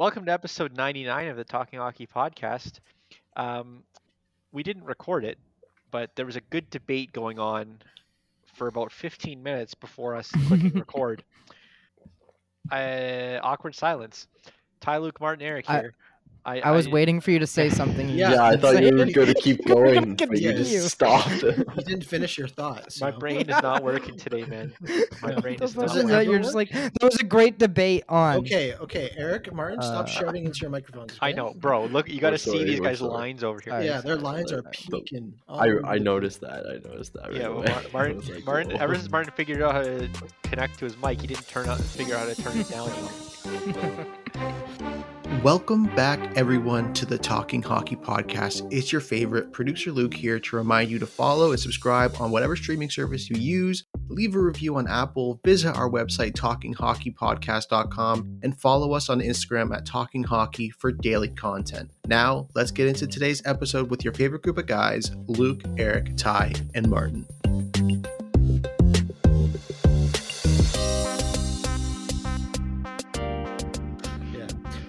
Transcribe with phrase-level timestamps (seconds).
[0.00, 2.80] Welcome to episode 99 of the Talking Hockey podcast.
[3.36, 3.82] Um,
[4.50, 5.36] we didn't record it,
[5.90, 7.82] but there was a good debate going on
[8.54, 11.22] for about 15 minutes before us clicking record.
[12.72, 14.26] Uh, awkward silence.
[14.80, 15.92] Ty, Luke, Martin, Eric here.
[16.50, 18.08] I, I was waiting for you to say something.
[18.08, 21.42] and you Yeah, I thought you were going to keep going, but you just stopped.
[21.80, 23.00] You didn't finish your thoughts.
[23.00, 24.72] My brain is not working today, man.
[25.22, 26.04] My brain is not is that?
[26.06, 26.30] working.
[26.30, 28.36] You're just like there was a great debate on.
[28.38, 31.16] Okay, okay, Eric, Martin, stop Uh, shouting into your microphones.
[31.20, 31.86] I know, bro.
[31.86, 33.10] Look, you got to see sorry, these guys' sorry.
[33.12, 33.72] lines over here.
[33.72, 33.86] Alright.
[33.86, 35.34] Yeah, their lines are The- peaking.
[35.48, 36.66] I I noticed that.
[36.66, 37.28] I noticed that.
[37.28, 37.86] Right Yeah, well, away.
[37.92, 38.78] Martin, like, Martin, whoa.
[38.80, 40.08] ever since Martin figured out how to
[40.42, 42.90] connect to his mic, he didn't turn out figure out how to turn it down.
[45.38, 48.68] Welcome back, everyone, to the Talking Hockey Podcast.
[48.70, 52.56] It's your favorite producer Luke here to remind you to follow and subscribe on whatever
[52.56, 53.84] streaming service you use.
[54.08, 59.86] Leave a review on Apple, visit our website, talkinghockeypodcast.com, and follow us on Instagram at
[59.86, 61.90] Talking Hockey for daily content.
[62.06, 66.52] Now, let's get into today's episode with your favorite group of guys Luke, Eric, Ty,
[66.74, 67.24] and Martin.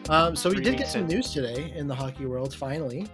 [0.09, 1.07] Um, so we did get some in.
[1.07, 2.53] news today in the hockey world.
[2.53, 3.07] Finally,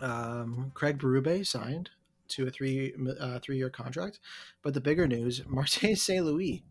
[0.00, 1.90] um, Craig Berube signed
[2.28, 4.20] to a three uh, three year contract.
[4.62, 6.62] But the bigger news: Martin Saint Louis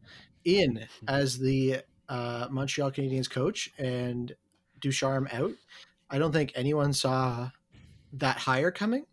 [0.45, 4.33] in as the uh, Montreal Canadiens coach and
[4.81, 5.51] Ducharme out.
[6.09, 7.49] I don't think anyone saw
[8.13, 9.05] that hire coming,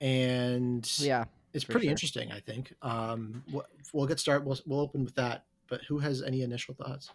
[0.00, 1.24] and Yeah.
[1.52, 1.90] it's pretty sure.
[1.90, 2.30] interesting.
[2.32, 2.74] I think.
[2.82, 4.46] Um, we'll, we'll get started.
[4.46, 5.44] We'll, we'll open with that.
[5.68, 7.10] But who has any initial thoughts?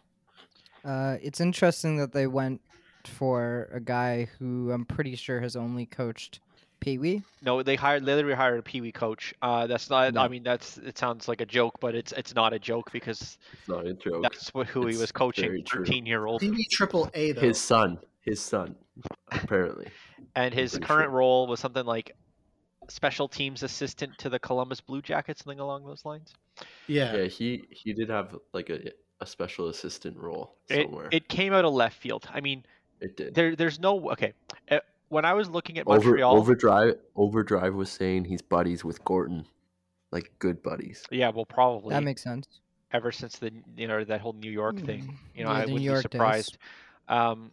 [0.84, 2.62] Uh, it's interesting that they went
[3.06, 6.40] for a guy who I'm pretty sure has only coached
[6.80, 7.22] Pee Wee.
[7.42, 9.34] No, they hired They literally hired a Pee Wee coach.
[9.42, 10.18] Uh, that's not.
[10.18, 13.38] I mean, that's it sounds like a joke, but it's it's not a joke because
[13.54, 14.24] It's not a joke.
[14.24, 15.64] that's what, who he was coaching.
[15.66, 17.42] Thirteen year old, TV Triple A though.
[17.42, 18.00] His son.
[18.22, 18.76] His son.
[19.32, 19.88] Apparently.
[20.36, 21.18] and his current sure.
[21.18, 22.16] role was something like
[22.90, 26.34] special teams assistant to the Columbus Blue Jackets, something along those lines.
[26.88, 27.16] yeah.
[27.16, 31.07] Yeah, he he did have like a a special assistant role It somewhere.
[31.12, 32.28] it came out of left field.
[32.34, 32.66] I mean,
[33.00, 33.34] It did.
[33.35, 34.34] there there's no okay.
[34.69, 34.79] Uh,
[35.09, 39.46] when I was looking at Over, Montreal, overdrive overdrive was saying he's buddies with Gorton,
[40.12, 41.03] like good buddies.
[41.12, 42.47] yeah, well, probably That makes sense.
[42.91, 45.03] ever since the you know that whole New York thing.
[45.03, 46.57] Mm, You know, yeah, I wouldn't be surprised.
[47.07, 47.52] Um,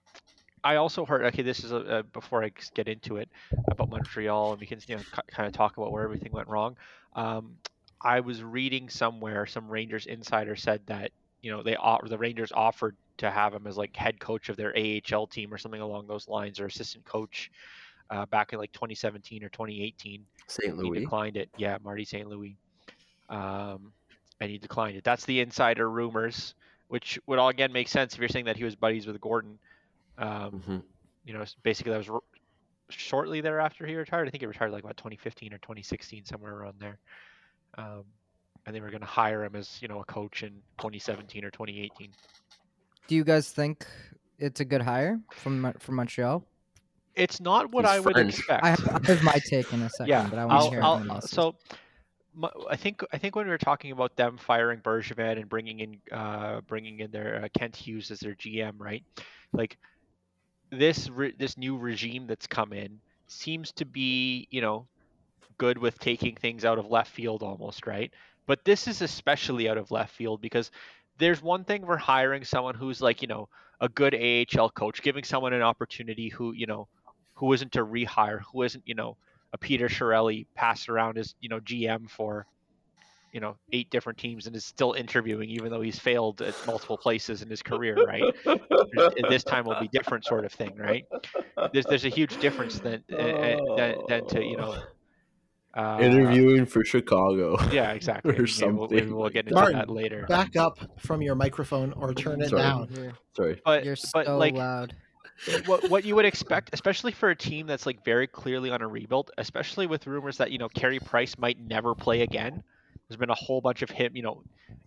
[0.63, 1.25] I also heard.
[1.27, 3.29] Okay, this is a, uh before I get into it
[3.71, 6.77] about Montreal, and we can you know kind of talk about where everything went wrong.
[7.15, 7.57] Um,
[8.03, 11.13] I was reading somewhere some Rangers insider said that
[11.43, 11.77] you know they
[12.09, 15.59] the Rangers offered to have him as like head coach of their AHL team or
[15.59, 17.51] something along those lines, or assistant coach.
[18.11, 20.77] Uh, back in like 2017 or 2018, St.
[20.81, 21.01] he Louis.
[21.01, 21.49] declined it.
[21.57, 22.29] Yeah, Marty St.
[22.29, 22.57] Louis.
[23.29, 23.93] Um,
[24.41, 25.05] and he declined it.
[25.05, 26.55] That's the insider rumors,
[26.89, 29.59] which would all again make sense if you're saying that he was buddies with Gorton.
[30.19, 30.79] Um, hmm
[31.25, 32.21] you know, basically that was r-
[32.89, 34.27] shortly thereafter he retired.
[34.27, 36.99] I think he retired like about 2015 or 2016, somewhere around there.
[37.79, 38.05] Um,
[38.67, 41.51] and they were going to hire him as you know a coach in 2017 or
[41.51, 42.11] 2018.
[43.09, 43.87] Do you guys think
[44.39, 46.45] it's a good hire from from Montreal?
[47.15, 48.65] It's not what He's I would expect.
[48.65, 50.71] I have, I have my take in a second, yeah, but I want to I'll,
[50.71, 51.57] hear I'll- so
[52.35, 55.81] mu- I think I think when we were talking about them firing Bergevin and bringing
[55.81, 59.05] in uh, bringing in their uh, Kent Hughes as their GM, right?
[59.53, 59.77] Like
[60.71, 64.87] this re- this new regime that's come in seems to be you know
[65.59, 68.13] good with taking things out of left field almost, right?
[68.51, 70.73] But this is especially out of left field because
[71.19, 73.49] there's one thing for hiring someone who's like you know
[73.81, 76.89] a good AHL coach, giving someone an opportunity who you know
[77.35, 79.17] who isn't a rehire, who isn't you know
[79.53, 82.45] a Peter Chiarelli passed around as you know GM for
[83.31, 86.99] you know eight different teams and is still interviewing even though he's failed at multiple
[86.99, 88.35] places in his career, right?
[89.31, 91.05] this time will be different, sort of thing, right?
[91.73, 94.75] There's there's a huge difference than uh, than, than to you know.
[95.75, 97.57] Uh, Interviewing for Chicago.
[97.73, 98.33] Yeah, exactly.
[98.39, 100.27] or Maybe we'll, maybe something we'll get into Martin, that later.
[100.29, 102.63] Back up from your microphone or turn it Sorry.
[102.63, 102.89] down.
[102.93, 103.61] You're, Sorry.
[103.65, 104.97] But you're but so like loud.
[105.67, 108.89] what what you would expect, especially for a team that's like very clearly on a
[108.89, 112.63] rebuild, especially with rumors that you know Carey Price might never play again.
[113.09, 114.43] There's been a whole bunch of him, you know,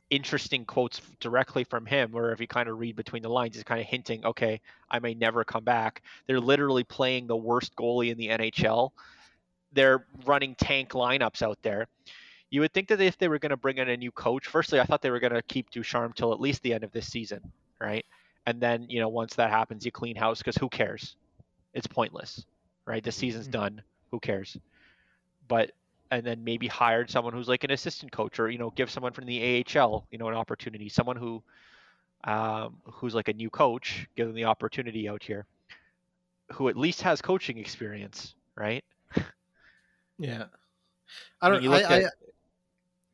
[0.09, 3.63] interesting quotes directly from him, where if you kind of read between the lines, he's
[3.63, 6.03] kind of hinting, okay, I may never come back.
[6.27, 8.91] They're literally playing the worst goalie in the NHL.
[9.73, 11.87] They're running tank lineups out there.
[12.49, 14.79] You would think that if they were going to bring in a new coach, firstly,
[14.79, 17.07] I thought they were going to keep Ducharme till at least the end of this
[17.07, 18.05] season, right?
[18.45, 21.17] And then, you know, once that happens, you clean house because who cares?
[21.73, 22.45] It's pointless,
[22.85, 23.03] right?
[23.03, 23.51] The season's Mhm.
[23.51, 23.83] done.
[24.11, 24.57] Who cares?
[25.47, 25.71] But
[26.11, 29.13] and then maybe hired someone who's like an assistant coach or you know give someone
[29.13, 31.43] from the AHL you know an opportunity someone who
[32.25, 35.45] um, who's like a new coach give them the opportunity out here
[36.53, 38.83] who at least has coaching experience right
[40.23, 40.45] Yeah.
[41.41, 41.63] I don't.
[41.65, 42.13] I, look I, at-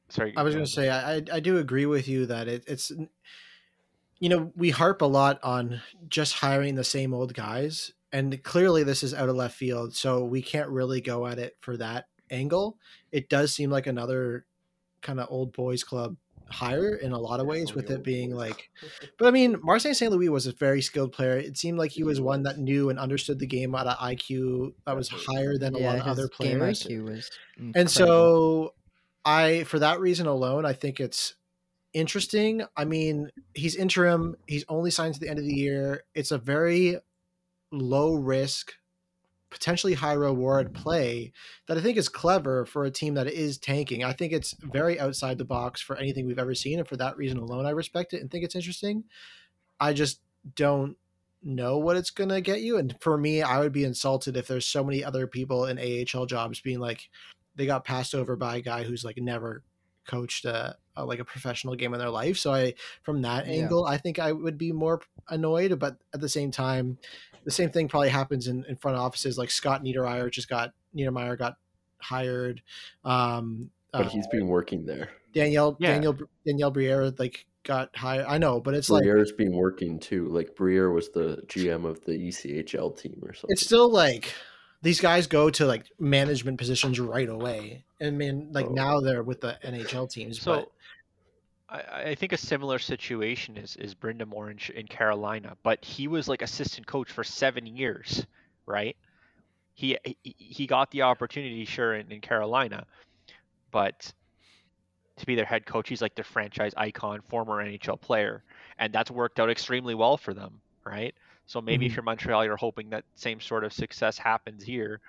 [0.10, 2.64] sorry I was going to say I, I I do agree with you that it,
[2.68, 2.92] it's
[4.20, 8.84] you know we harp a lot on just hiring the same old guys and clearly
[8.84, 12.06] this is out of left field so we can't really go at it for that
[12.30, 12.78] angle
[13.12, 14.46] it does seem like another
[15.02, 16.16] kind of old boys club
[16.51, 18.69] hire in a lot of ways with it being like
[19.18, 20.12] but I mean Marty St.
[20.12, 21.38] Louis was a very skilled player.
[21.38, 24.74] It seemed like he was one that knew and understood the game at an IQ
[24.86, 26.84] that was higher than a lot of his other game players.
[26.84, 27.31] IQ was
[27.75, 28.74] and so
[29.25, 31.36] i for that reason alone i think it's
[31.94, 32.63] interesting.
[32.75, 34.36] I mean he's interim.
[34.48, 36.04] He's only signed to the end of the year.
[36.13, 36.98] It's a very
[37.72, 38.74] low risk
[39.50, 41.31] potentially high reward play
[41.68, 44.04] that i think is clever for a team that is tanking.
[44.04, 47.18] I think it's very outside the box for anything we've ever seen and for that
[47.18, 49.04] reason alone i respect it and think it's interesting.
[49.80, 50.22] I just
[50.56, 50.98] don't
[51.42, 54.46] know what it's going to get you and for me i would be insulted if
[54.46, 57.10] there's so many other people in ahl jobs being like
[57.56, 59.63] they got passed over by a guy who's like never
[60.06, 62.38] coached a, a like a professional game in their life.
[62.38, 62.74] So I,
[63.04, 63.54] from that Yeah.
[63.63, 65.78] angle, I think I would be more annoyed.
[65.80, 66.98] But at the same time,
[67.46, 69.38] the same thing probably happens in, in front offices.
[69.38, 71.56] Like Scott Niedermayer just got Niedermayer got
[72.00, 72.62] hired.
[73.04, 75.10] Um, But uh, he's been working there.
[75.34, 75.94] Danielle Yeah.
[75.94, 78.25] Danielle Daniel Briere like got hired.
[78.28, 80.28] I know, but it's like Briere's been working too.
[80.30, 83.50] Like Briere was the GM of the ECHL team or something.
[83.54, 84.34] it's still like
[84.81, 87.84] these guys go to like management positions right away.
[88.01, 88.74] I mean, like Oh.
[88.74, 90.42] now they're with the NHL teams.
[90.42, 90.72] so but
[91.69, 96.27] I, I think a similar situation is is Brind'Amour in, in Carolina, but he was
[96.27, 98.25] like assistant coach for seven years,
[98.66, 98.95] right?
[99.75, 102.86] He he, he got the opportunity, sure, in, in Carolina,
[103.71, 104.12] but
[105.18, 108.44] to be their head coach, he's like their franchise icon, former NHL player,
[108.77, 111.13] and that's worked out extremely well for them, right?
[111.45, 111.95] So maybe if Mhm.
[111.98, 115.01] you're Montreal, you're hoping that same sort of success happens here,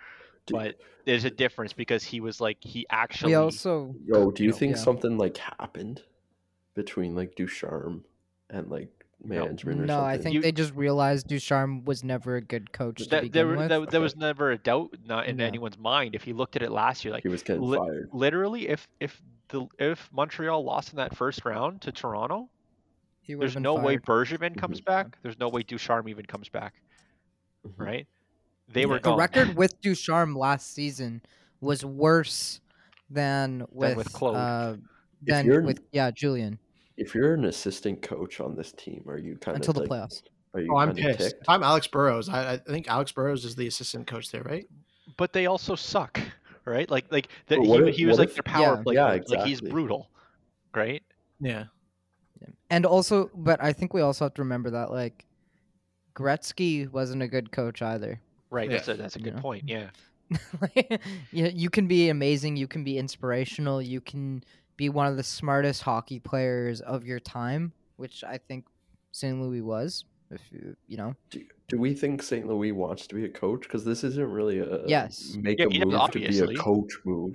[0.46, 4.42] Do- but there's a difference because he was like he actually we also Yo, do
[4.44, 4.82] you know, think yeah.
[4.82, 6.02] something like happened
[6.84, 8.04] between like Ducharme
[8.48, 8.88] and like
[9.22, 10.08] management or no, something?
[10.10, 13.48] I think You- they just realized Ducharme was never a good coach to that, begin
[13.48, 13.68] there, with.
[13.68, 15.46] there, there was never a doubt not in Yeah.
[15.46, 18.08] anyone's mind if you looked at it last year like he was getting li- fired.
[18.12, 22.48] literally if if the if montreal lost in that first round to toronto
[23.20, 24.04] he would've there's been no way fired.
[24.04, 24.84] bergevin comes Mhm.
[24.86, 26.74] back there's no way ducharme even comes back
[27.66, 27.72] Mhm.
[27.76, 28.06] right
[28.68, 28.86] they Yeah.
[28.86, 31.20] were The The gone record with Ducharme last season
[31.60, 32.60] was worse
[33.10, 34.36] than with, with Claude.
[34.36, 34.76] Uh,
[35.22, 36.58] If than you're- with yeah Julien
[37.00, 39.94] If you're an assistant coach on this team, are you kind of until of the
[39.94, 40.22] like, playoffs.
[40.54, 41.18] Are you Oh, I'm pissed.
[41.18, 41.44] ticked?
[41.48, 44.66] I'm Alex Burrows, I, I think Alex Burrows is the assistant coach there, right?
[45.16, 46.20] but they also suck
[46.64, 48.82] right like like the, he, if- he was like if- their power Yeah.
[48.82, 49.28] play Yeah, coach.
[49.28, 50.08] like he's brutal
[50.74, 51.02] right
[51.40, 51.64] Yeah.
[52.70, 55.24] And also, but I think we also have to remember that like
[56.14, 58.20] Gretzky wasn't a good coach either.
[58.50, 58.76] right Yeah.
[58.76, 59.40] that's a that's a good Yeah.
[59.40, 59.90] point yeah
[60.60, 61.00] Like,
[61.32, 64.44] you, you can be amazing, you can be inspirational, you can
[64.80, 68.64] be one of the smartest hockey players of your time, which I think
[69.12, 69.38] St.
[69.38, 70.06] Louis was.
[70.30, 72.46] If you, you know, Do, do we think St.
[72.46, 73.62] Louis wants to be a coach?
[73.62, 75.36] Because this isn't really a Yes.
[75.38, 77.34] make Yeah, a yeah, move to be a coach move.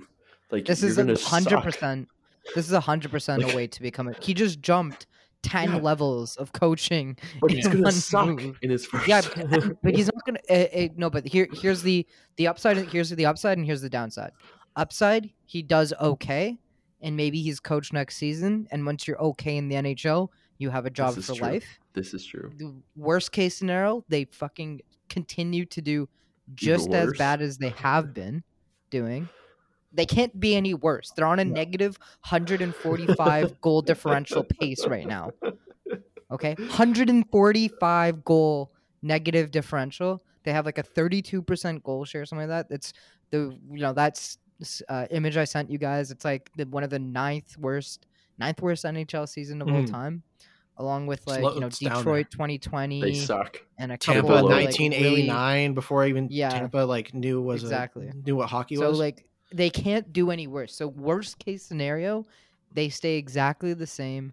[0.50, 2.08] Like this is a hundred percent.
[2.56, 4.14] This is a hundred percent a way to become a.
[4.20, 5.06] He just jumped
[5.42, 5.76] ten Yeah.
[5.76, 7.16] levels of coaching.
[7.40, 8.58] But he's gonna one suck move.
[8.62, 9.06] in his first.
[9.06, 10.40] Yeah, but, but he's not gonna.
[10.50, 12.06] Uh, uh, no, but here, here's the
[12.38, 12.76] the upside.
[12.88, 14.32] Here's the upside, and here's the downside.
[14.74, 16.58] Upside, he does okay,
[17.00, 18.66] and maybe he's coach next season.
[18.70, 21.46] And once you're okay in the NHL, you have a job for true.
[21.46, 21.78] life.
[21.92, 22.50] this is true.
[22.56, 26.08] The worst case scenario, they fucking continue to do
[26.54, 28.42] just as bad as they have been
[28.90, 29.28] doing.
[29.92, 31.12] They can't be any worse.
[31.16, 31.98] They're on a negative
[32.28, 35.30] 145 goal differential pace right now.
[36.30, 38.72] Okay, 145 goal
[39.02, 40.22] negative differential.
[40.44, 42.74] They have like a 32% goal share, something like that.
[42.74, 42.92] It's
[43.30, 44.38] the you know that's
[44.88, 46.10] uh, image I sent you guys.
[46.10, 48.06] It's like the, one of the ninth worst,
[48.38, 49.90] ninth worst NHL season of all Mhm.
[49.90, 50.22] time,
[50.78, 51.98] along with like low- you know it's down there.
[51.98, 53.58] Detroit 2020 They suck.
[53.78, 56.50] and a Tampa couple of, like, 1989 before even Yeah.
[56.50, 58.10] Tampa like knew was a- Exactly.
[58.24, 58.98] knew what hockey Really, so was.
[58.98, 60.74] like they can't do any worse.
[60.74, 62.24] So worst case scenario,
[62.72, 64.32] they stay exactly the same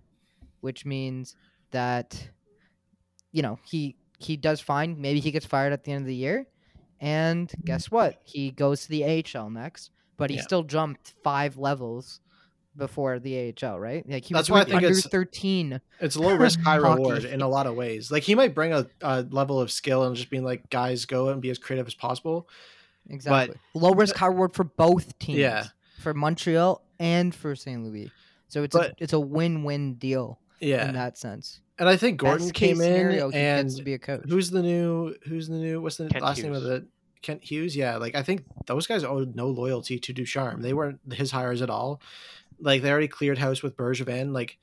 [0.61, 1.35] which means
[1.71, 2.29] that
[3.31, 4.99] you know he he does fine.
[5.01, 6.47] Maybe he gets fired at the end of the year,
[7.01, 8.21] and guess what?
[8.23, 10.41] He goes to the AHL next, but he Yeah.
[10.43, 12.19] still jumped five levels
[12.75, 14.07] before the AHL, right?
[14.09, 15.79] Like he That's was why I think under it's- thirteen.
[15.99, 18.09] It's low risk, high reward in a lot of ways.
[18.11, 21.29] Like he might bring a, a level of skill and just being like, guys, go
[21.29, 22.47] and be as creative as possible.
[23.09, 23.57] Exactly.
[23.73, 25.39] Low risk, high reward for both teams.
[25.39, 25.67] Yeah.
[25.99, 27.83] For Montreal and for St.
[27.83, 28.09] Louis.
[28.47, 31.59] So it's But- a it's a win win deal Yeah, in that sense.
[31.79, 33.99] and I think Gorton Best case came scenario, in he and gets to be a
[33.99, 34.21] coach.
[34.27, 36.69] who's the new who's the new what's the Kent last name of Hughes.
[36.81, 36.87] the
[37.23, 37.75] Kent Hughes?
[37.75, 40.61] Yeah, like I think those guys owed no loyalty to Ducharme.
[40.61, 42.01] They weren't his hires at all.
[42.59, 44.33] Like they already cleared house with Bergevin.
[44.33, 44.59] Like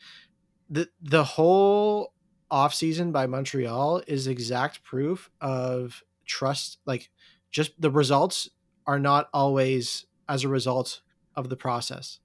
[0.68, 2.12] the the whole
[2.50, 6.78] offseason by Montreal is exact proof of trust.
[6.86, 7.10] Like
[7.50, 8.48] just the results
[8.86, 11.00] are not always as a result
[11.34, 12.20] of the process.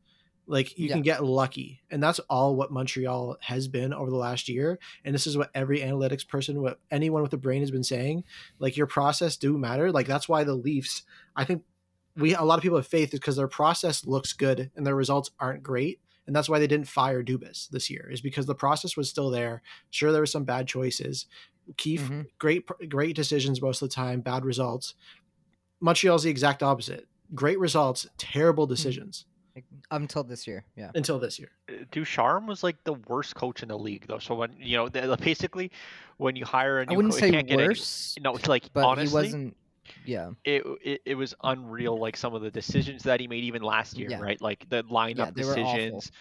[0.48, 0.94] Like you Yeah.
[0.94, 4.78] can get lucky, and that's all what Montreal has been over the last year.
[5.04, 8.24] And this is what every analytics person, what anyone with a brain has been saying.
[8.60, 9.92] Like your process do matter.
[9.92, 11.04] Like that's why the Leafs.
[11.36, 11.64] I think
[12.16, 14.96] we a lot of people have faith is because their process looks good and their
[14.96, 18.08] results aren't great, and that's why they didn't fire Dubas this year.
[18.12, 19.62] Is because the process was still there.
[19.90, 21.26] Sure, there were some bad choices.
[21.78, 22.28] Keefe, Mhm.
[22.38, 24.94] great great decisions most of the time, bad results.
[25.82, 27.08] Montreal's the exact opposite.
[27.34, 29.35] Great results, terrible decisions Like,
[29.92, 30.64] until this year.
[30.76, 30.92] Yeah.
[30.96, 31.50] until this year.
[31.70, 34.20] Uh, Ducharme was like the worst coach in the league, though.
[34.20, 35.72] So when you know, basically,
[36.18, 38.48] when you hire a new I wouldn't coach, say can't get any- worse, no, it's
[38.48, 39.58] like but honestly, he wasn't.
[40.04, 40.32] Yeah.
[40.44, 42.00] it, it it was unreal.
[42.00, 44.20] Like some of the decisions that he made, even last year, Yeah.
[44.20, 44.42] right?
[44.42, 45.64] Like the lineup they were awful.
[45.64, 46.12] decisions.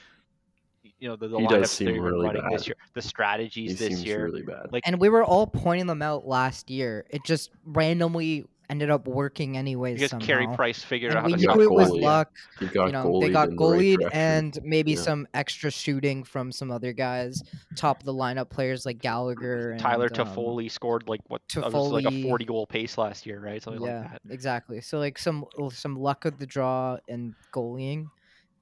[1.00, 3.76] You know, the, the He does seem they're really running this year, the strategies He
[3.76, 4.24] this seems year.
[4.24, 4.70] really bad.
[4.70, 7.06] Like And we were all pointing them out last year.
[7.08, 10.26] It just randomly ended up working anyways because somehow.
[10.26, 12.02] Carey Price figured and out we how knew to got it was goalie.
[12.02, 12.32] luck.
[12.58, 15.00] he got you know, they got in the right goalied and maybe Yeah.
[15.00, 17.42] some extra shooting from some other guys,
[17.76, 21.92] top of the lineup players like Gallagher and Tyler um, scored like what uh, was
[21.92, 23.62] like a 40 goal pace last year, right?
[23.62, 24.20] Something yeah, like that.
[24.30, 24.80] exactly.
[24.80, 28.06] So like some some luck of the draw and goalieing,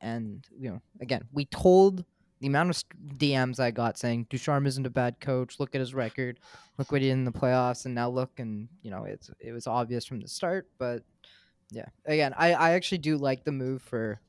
[0.01, 2.05] and you know, again, we told
[2.43, 2.83] the amount of
[3.19, 5.61] DMs I got saying Ducharme isn't a bad coach.
[5.61, 6.41] Look at his record.
[6.77, 9.53] Look what he did in the playoffs, and now look, and you know, it's it
[9.53, 10.69] was obvious from the start.
[10.77, 11.05] But
[11.71, 14.21] yeah, again, I I actually do like the move for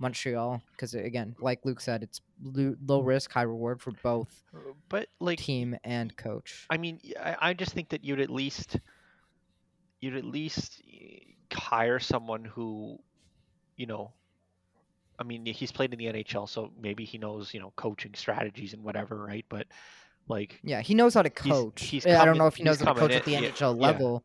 [0.00, 4.42] Montreal because again, like Luke said, it's lo- low risk, high reward for both
[4.88, 6.66] But like team and coach.
[6.68, 7.00] I mean,
[7.40, 8.76] I just think that you'd at least
[10.00, 11.18] you'd at least eh,
[11.54, 12.98] hire someone who,
[13.76, 14.12] you know,
[15.22, 18.72] I mean, he's played in the NHL, so maybe he knows, you know, coaching strategies
[18.74, 19.44] and whatever, right?
[19.48, 19.68] But
[20.26, 21.82] like, Yeah, he knows how to He's- coach.
[21.84, 23.76] he's I don't know if he knows how to coming coach at the yeah, NHL
[23.76, 23.86] yeah.
[23.86, 24.24] level,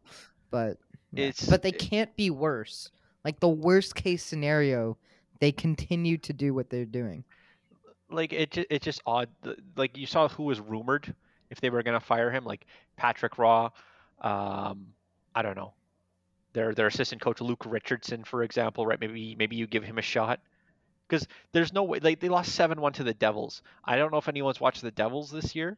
[0.49, 0.77] but
[1.13, 1.25] yeah.
[1.25, 2.89] It's- but they can't be worse.
[3.23, 4.97] Like the worst case scenario,
[5.39, 7.23] they continue to do what they're doing.
[8.09, 9.29] like it, it's just odd.
[9.75, 11.13] Like you saw who was rumored
[11.51, 13.67] if they were gonna fire him, like Patrick Roy.
[14.21, 14.87] Um,
[15.35, 15.73] I don't know.
[16.53, 18.99] Their their assistant coach Luke Richardson, for example, right?
[18.99, 20.39] Maybe maybe you give him a shot.
[21.07, 23.61] Because there's no way like they lost seven one to the Devils.
[23.83, 25.77] I don't know if anyone's watched the Devils this year,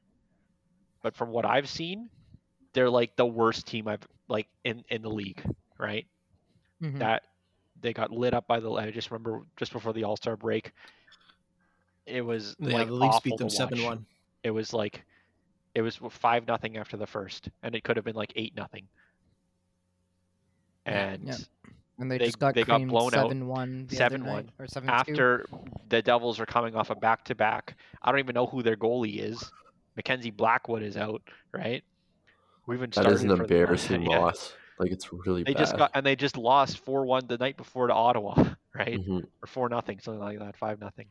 [1.01, 2.09] but from what I've seen,
[2.73, 5.43] they're like the worst team I've like in in the league,
[5.77, 6.07] right?
[6.81, 6.99] Mhm.
[6.99, 7.23] that
[7.81, 8.71] they got lit up by the.
[8.71, 10.73] I just remember just before the All Star break,
[12.05, 14.05] it was Yeah, like the Leafs beat them seven one.
[14.43, 15.05] It was like
[15.75, 18.87] it was five nothing after the first, and it could have been like eight nothing.
[20.85, 21.37] And yeah.
[21.99, 24.89] And they, They- just got they got creamed blown out seven one, 7-1 or seven
[24.89, 25.45] after
[25.89, 28.77] the Devils are coming off a back to back, I don't even know who their
[28.77, 29.51] goalie is.
[29.97, 31.83] Mackenzie Blackwood is out, right?
[32.67, 34.19] We even That started is an for the- embarrassing yeah.
[34.19, 34.53] loss.
[34.79, 35.59] Like it's really They bad.
[35.59, 38.33] just got and they just lost four one the night before to Ottawa,
[38.73, 38.97] right?
[38.97, 39.23] Mhm.
[39.43, 41.07] or four nothing, something like that, five nothing.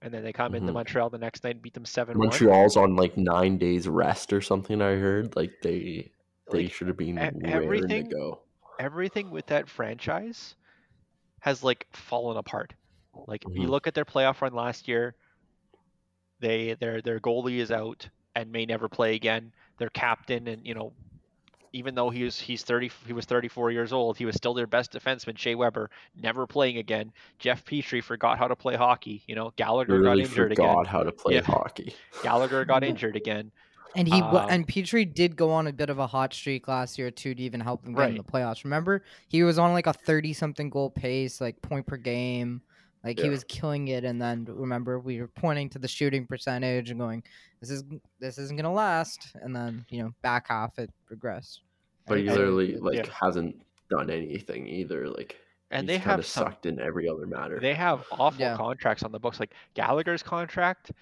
[0.00, 0.74] And then they come into Mhm.
[0.74, 2.28] Montreal the next night and beat them seven one.
[2.28, 4.80] Montreal's on like nine days rest or something.
[4.80, 6.12] I heard like they
[6.52, 8.42] they Like, should have been e- raring to go.
[8.78, 10.54] Everything with that franchise
[11.40, 12.74] has like fallen apart.
[13.26, 13.70] Like you Mhm.
[13.70, 15.14] look at their playoff run last year,
[16.40, 19.52] they their their goalie is out and may never play again.
[19.78, 20.92] Their captain and you know,
[21.72, 24.54] even though he was he's thirty he was thirty four years old, he was still
[24.54, 27.12] their best defenseman, Shea Weber, never playing again.
[27.38, 29.22] Jeff Petry forgot how to play hockey.
[29.26, 30.86] You know, Gallagher got Really injured forgot again.
[30.86, 31.40] how to play Yeah.
[31.40, 31.94] hockey.
[32.22, 33.52] Gallagher got injured again.
[33.96, 36.98] And he Um, and Petry did go on a bit of a hot streak last
[36.98, 38.64] year too to even help them get in the playoffs.
[38.64, 42.62] Remember, he was on like a thirty something goal pace, like point per game.
[43.04, 46.90] Like he was killing it, and then remember we were pointing to the shooting percentage
[46.90, 47.22] and going,
[47.60, 47.84] "This is
[48.18, 51.60] this isn't gonna last." And then you know back half it regressed.
[52.06, 53.06] But he literally like Yeah.
[53.12, 55.08] hasn't done anything either.
[55.08, 55.36] Like
[55.70, 56.44] and He's they have some.
[56.44, 57.58] sucked in every other matter.
[57.60, 58.56] They have awful Yeah.
[58.56, 60.92] contracts on the books, like Gallagher's contract.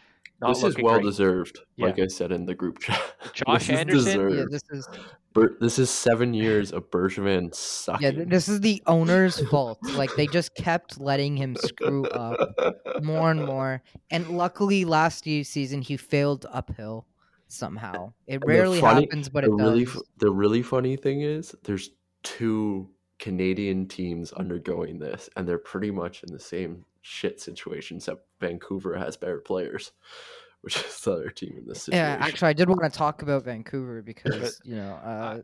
[0.41, 1.05] Not this is well great.
[1.05, 1.87] deserved, Yeah.
[1.87, 3.01] like I said in the group chat.
[3.35, 4.31] Josh this is Anderson?
[4.39, 4.89] Yeah, this is
[5.33, 8.15] Ber- this is seven years of Bergevin yeah, sucking.
[8.17, 9.79] th- this is the owner's fault.
[9.95, 12.55] Like they just kept letting him screw up
[13.03, 13.83] more and more.
[14.11, 17.07] And luckily, last year's season he failed uphill
[17.49, 18.13] somehow.
[18.27, 19.97] It the rarely funny- happens, but it really, does.
[19.97, 21.91] f- the really funny thing is, there's
[22.23, 28.27] two Canadian teams undergoing this, and they're pretty much in the same shit situation, except
[28.41, 29.93] Vancouver has better players,
[30.63, 32.05] which is the other team in this situation.
[32.07, 35.41] Yeah, actually, I did want to talk about Vancouver because you know, uh,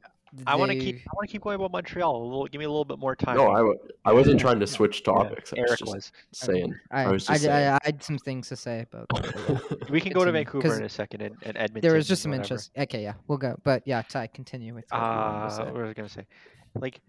[0.46, 0.96] I want to keep.
[0.96, 2.16] I want to keep going about Montreal.
[2.16, 3.36] A little, give me a little bit more time.
[3.36, 5.52] no, I, w- I wasn't trying to switch Yeah, topics.
[5.52, 6.12] I was Eric just was.
[6.32, 6.74] saying.
[6.92, 7.68] I, I was I, just I, saying.
[7.72, 9.86] I had some things to say about that.
[9.90, 11.80] We can go to Vancouver in a second and, and Edmonton.
[11.82, 12.44] there was just some whatever.
[12.44, 12.70] interest.
[12.78, 13.58] Okay, yeah, we'll go.
[13.64, 15.64] But yeah, Ty, continue with what you Uh, say.
[15.64, 16.26] what was I gonna say?
[16.76, 17.00] Like,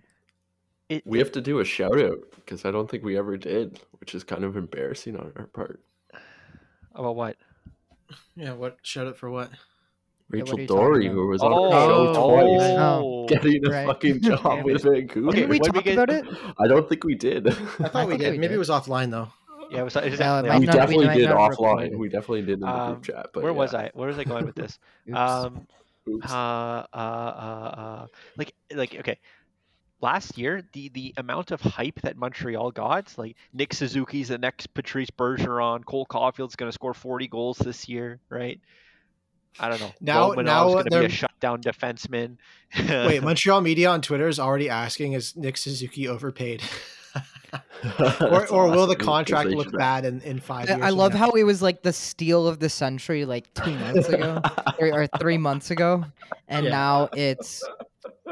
[0.91, 1.03] it.
[1.07, 4.13] we have to do a shout out because I don't think we ever did, which
[4.15, 5.79] is kind of embarrassing on our part.
[6.93, 7.37] about what?
[8.35, 8.77] Yeah, what?
[8.83, 9.49] Shout out for what?
[10.33, 13.27] Yeah, what Rachel are Doerrie, who was Oh, on our show twice, Oh.
[13.27, 13.85] getting a right.
[13.87, 14.89] fucking job Damn with it.
[14.91, 15.29] Vancouver.
[15.29, 16.25] Okay, Didn't we when we talk get- about it?
[16.59, 17.47] I don't think we did.
[17.47, 18.31] I thought I we did.
[18.31, 18.55] we Maybe did.
[18.55, 19.29] it was offline though.
[19.69, 21.97] Yeah, it was, it was No, it definitely we not- definitely might did offline.
[21.97, 23.27] We definitely did in the Um, group chat.
[23.33, 23.73] But Where was.
[23.73, 23.89] I?
[23.93, 24.79] Where was I going with this?
[25.09, 25.17] Oops.
[25.17, 25.67] um,
[26.09, 26.31] Oops.
[26.31, 26.99] uh, uh, uh,
[27.77, 28.07] uh,
[28.37, 29.17] like, like, okay.
[30.01, 34.73] Last year, the the amount of hype that Montreal got, like Nick Suzuki's the next
[34.73, 38.59] Patrice Bergeron, Cole Caufield's going to score 40 goals this year, right?
[39.59, 39.91] I don't know.
[40.01, 42.37] Now- Romanov's now going to be a they're- shutdown defenseman.
[42.89, 46.63] Wait, Montreal media on Twitter is already asking: Is Nick Suzuki overpaid,
[48.21, 50.81] or, or will the contract look bad in, in five years?
[50.81, 54.41] I love how it was like the steal of the century like two months ago
[54.79, 56.05] or, or three months ago,
[56.47, 56.71] and Yeah.
[56.71, 57.61] now it's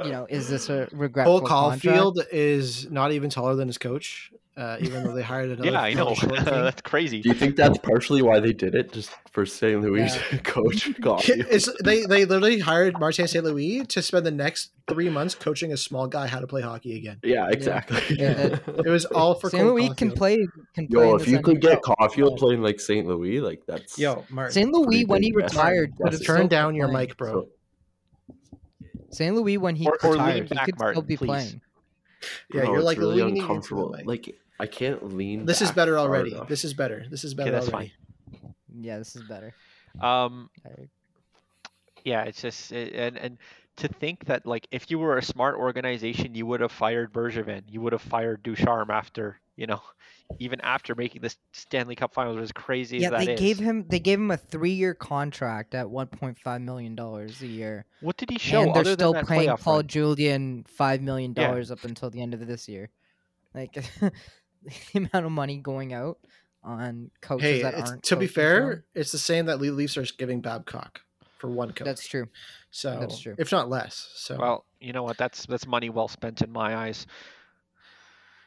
[0.06, 2.34] you know is this a regretful Cole contract?
[2.34, 5.70] Is not even taller than his coach, uh, even though they hired another.
[5.72, 6.08] yeah, I know.
[6.08, 6.46] another short king.
[6.46, 7.22] That's crazy.
[7.22, 9.82] Do you think that's partially why they did it, just for St.
[9.82, 10.38] Louis Yeah.
[10.44, 11.46] coach Caufield?
[11.50, 13.44] It's, they they literally hired Martin St.
[13.44, 16.98] Louis to spend the next three months coaching a small guy how to play hockey
[16.98, 17.20] again.
[17.24, 18.01] Yeah, exactly.
[18.18, 19.62] Yeah, It was all for St.
[19.64, 20.38] Cole Louis can play
[20.75, 21.05] can play.
[21.05, 21.96] Yo, in if you could get NHL.
[22.00, 23.05] Caufield playing like St.
[23.07, 24.72] Louis, like that's Yo, Martin, St.
[24.72, 27.31] Louis when he retired could have That's- turn down been your mic, bro.
[27.31, 27.48] So-
[29.11, 29.35] St.
[29.35, 31.25] Louis when he Or- or lean retired, he back, could still be please.
[31.27, 31.61] playing.
[32.53, 33.89] yeah, Bro, you're like really leaning into the uncomfortable.
[33.91, 34.05] mic.
[34.05, 35.45] Like I can't lean.
[35.45, 36.33] This is better already.
[36.33, 36.48] enough.
[36.50, 37.05] This is better.
[37.09, 37.93] This is better that's already.
[38.81, 39.53] Yeah, this is better.
[40.00, 40.89] Um, I-
[42.05, 43.37] yeah, it's just it, and and
[43.79, 47.63] to think that like if you were a smart organization, you would have fired Bergevin,
[47.70, 49.81] you would have fired Ducharme after you know,
[50.39, 53.39] even after making the Stanley Cup Finals, as crazy Yeah, as that they is.
[53.39, 57.42] gave him they gave him a three year contract at one point five million dollars
[57.42, 57.85] a year.
[58.01, 59.87] What did he show and they're still than that paying Paul run?
[59.87, 61.48] Julien five million Yeah.
[61.48, 62.89] dollars up until the end of this year.
[63.53, 64.11] Like the
[64.96, 66.20] amount of money going out
[66.63, 68.03] on coaches Hey, that aren't.
[68.03, 69.01] to be fair, now.
[69.01, 71.01] it's the same that Lee Leafs are giving Babcock
[71.40, 71.86] for one coach.
[71.86, 72.28] that's true.
[72.72, 73.36] so that's true.
[73.38, 74.12] if not less.
[74.16, 75.18] So Well, you know what?
[75.18, 77.08] That's that's money well spent in my eyes.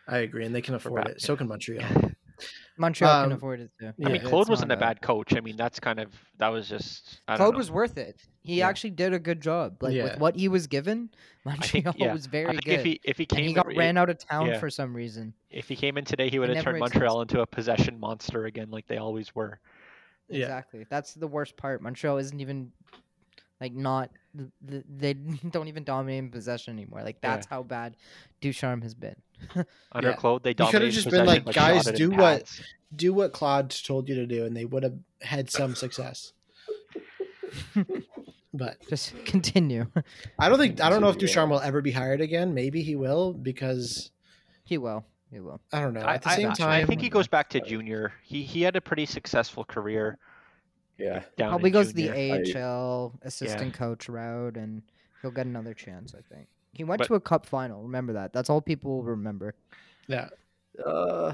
[0.08, 1.20] I agree, and they can afford it.
[1.20, 1.84] So can Montreal.
[2.76, 3.92] Montreal can Um, afford it too.
[3.98, 5.34] yeah, I mean, it's Claude wasn't a bad coach.
[5.36, 7.20] I mean, that's kind of that was just.
[7.28, 7.58] I don't Claude know.
[7.58, 8.16] was worth it.
[8.40, 8.68] He Yeah.
[8.68, 9.80] actually did a good job.
[9.82, 10.04] Like Yeah.
[10.04, 11.10] with what he was given,
[11.46, 12.72] I think, Montreal yeah, was I very think good.
[12.80, 14.58] if he if he and came he got i- ran out of town yeah.
[14.58, 15.34] for some reason.
[15.50, 16.94] if he came in today, he would have turned made sense.
[16.94, 19.60] Montreal into a possession monster again, like they always were.
[20.32, 20.44] Yeah.
[20.44, 20.86] Exactly.
[20.88, 21.82] That's the worst part.
[21.82, 22.72] Montreal isn't even
[23.60, 25.12] like not th- th- they
[25.50, 27.02] don't even dominate in possession anymore.
[27.02, 27.34] Like Yeah.
[27.36, 27.96] that's how bad
[28.40, 29.16] Ducharme has been.
[29.92, 30.16] Under Yeah.
[30.16, 32.62] Claude, they He coulda just been possession, like, "Guys, shot it in do what- pads."
[32.94, 36.34] Do what Claude told you to do, and they would have had some success.
[38.54, 39.86] but Just continue.
[40.38, 42.52] I don't think I don't know if Ducharme will ever be hired again.
[42.54, 44.10] Maybe he will because
[44.64, 45.04] he will.
[45.32, 45.60] He will.
[45.72, 46.00] I don't know.
[46.02, 48.12] I, At the I- same I time, think he goes back to junior.
[48.22, 50.18] He he had a pretty successful career
[50.98, 51.22] Yeah.
[51.36, 52.12] down Probably goes junior.
[52.12, 54.82] the AHL assistant coach route, and
[55.22, 56.14] he'll get another chance.
[56.14, 57.82] I think he went But- to a cup final.
[57.82, 58.32] Remember that.
[58.34, 59.54] That's all people will remember.
[60.06, 60.28] yeah,
[60.84, 61.32] Uh,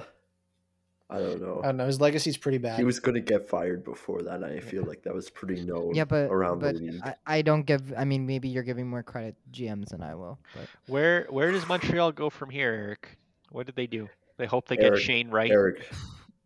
[1.11, 1.61] I don't know.
[1.63, 1.87] I don't know.
[1.87, 2.79] His legacy's pretty bad.
[2.79, 4.45] he was going to get fired before that.
[4.45, 7.01] I feel like that was pretty known Yeah, but around but the league.
[7.03, 7.93] I, I don't give.
[7.97, 10.39] I mean, maybe you're giving more credit to GMs than I will.
[10.55, 13.17] But Where where does Montreal go from here, Eric?
[13.51, 14.09] What did they do?
[14.37, 15.51] They hope they get Shane Wright.
[15.51, 15.87] Eric,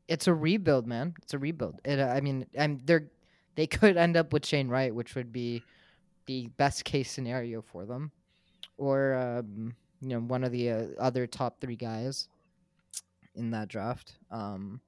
[0.08, 1.14] it's a rebuild, man.
[1.22, 1.80] It's a rebuild.
[1.84, 3.08] It, uh, I mean, and they're
[3.54, 5.62] they could end up with Shane Wright, which would be
[6.26, 8.10] the best case scenario for them,
[8.78, 12.28] or um, you know one of the uh, other top three guys
[13.34, 14.14] in that draft.
[14.30, 14.80] Um,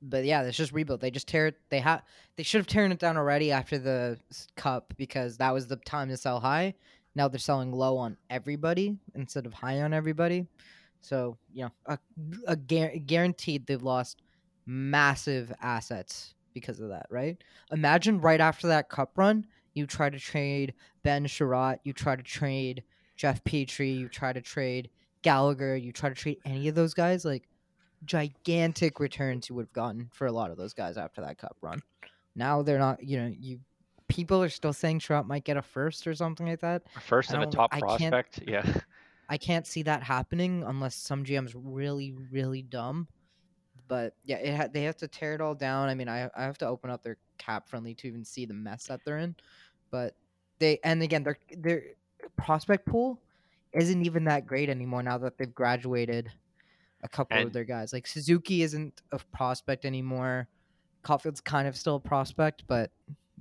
[0.00, 1.00] but yeah, it's just rebuild.
[1.00, 1.56] They just tear it.
[1.70, 2.02] They have
[2.36, 4.18] they should have torn it down already after the
[4.56, 6.74] cup because that was the time to sell high.
[7.14, 10.46] Now they're selling low on everybody instead of high on everybody.
[11.00, 11.98] So you know, a,
[12.46, 14.22] a guar- guaranteed they've lost
[14.66, 17.36] massive assets because of that, right?
[17.72, 22.22] Imagine right after that cup run, you try to trade Ben Chiarot, you try to
[22.22, 22.82] trade
[23.16, 24.90] Jeff Petry, you try to trade
[25.22, 27.48] Gallagher, you try to trade any of those guys, like
[28.04, 31.56] gigantic returns you would have gotten for a lot of those guys after that cup
[31.60, 31.82] run.
[32.36, 33.60] Now they're not, you know, you
[34.08, 36.82] people are still saying Chiarot might get a first or something like that.
[36.96, 38.40] A First and a top I prospect.
[38.46, 38.64] Yeah.
[39.28, 43.08] I can't see that happening unless some GM's really, really dumb.
[43.88, 45.88] But yeah, it ha- they have to tear it all down.
[45.88, 48.54] I mean, I I have to open up their cap friendly to even see the
[48.54, 49.34] mess that they're in.
[49.90, 50.14] But
[50.58, 51.82] they and again their their
[52.36, 53.20] prospect pool
[53.72, 56.30] isn't even that great anymore now that they've graduated
[57.02, 57.92] a couple of their guys.
[57.92, 60.48] Like Suzuki isn't a prospect anymore.
[61.02, 62.90] Caufield's kind of still a prospect, but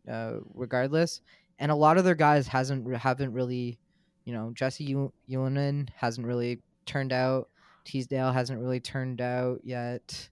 [0.09, 1.21] uh, regardless,
[1.59, 3.79] and a lot of their guys hasn't haven't really,
[4.27, 4.93] you know, Jesse
[5.29, 7.47] Ylönen hasn't really turned out.
[7.85, 10.27] Teasdale hasn't really turned out yet.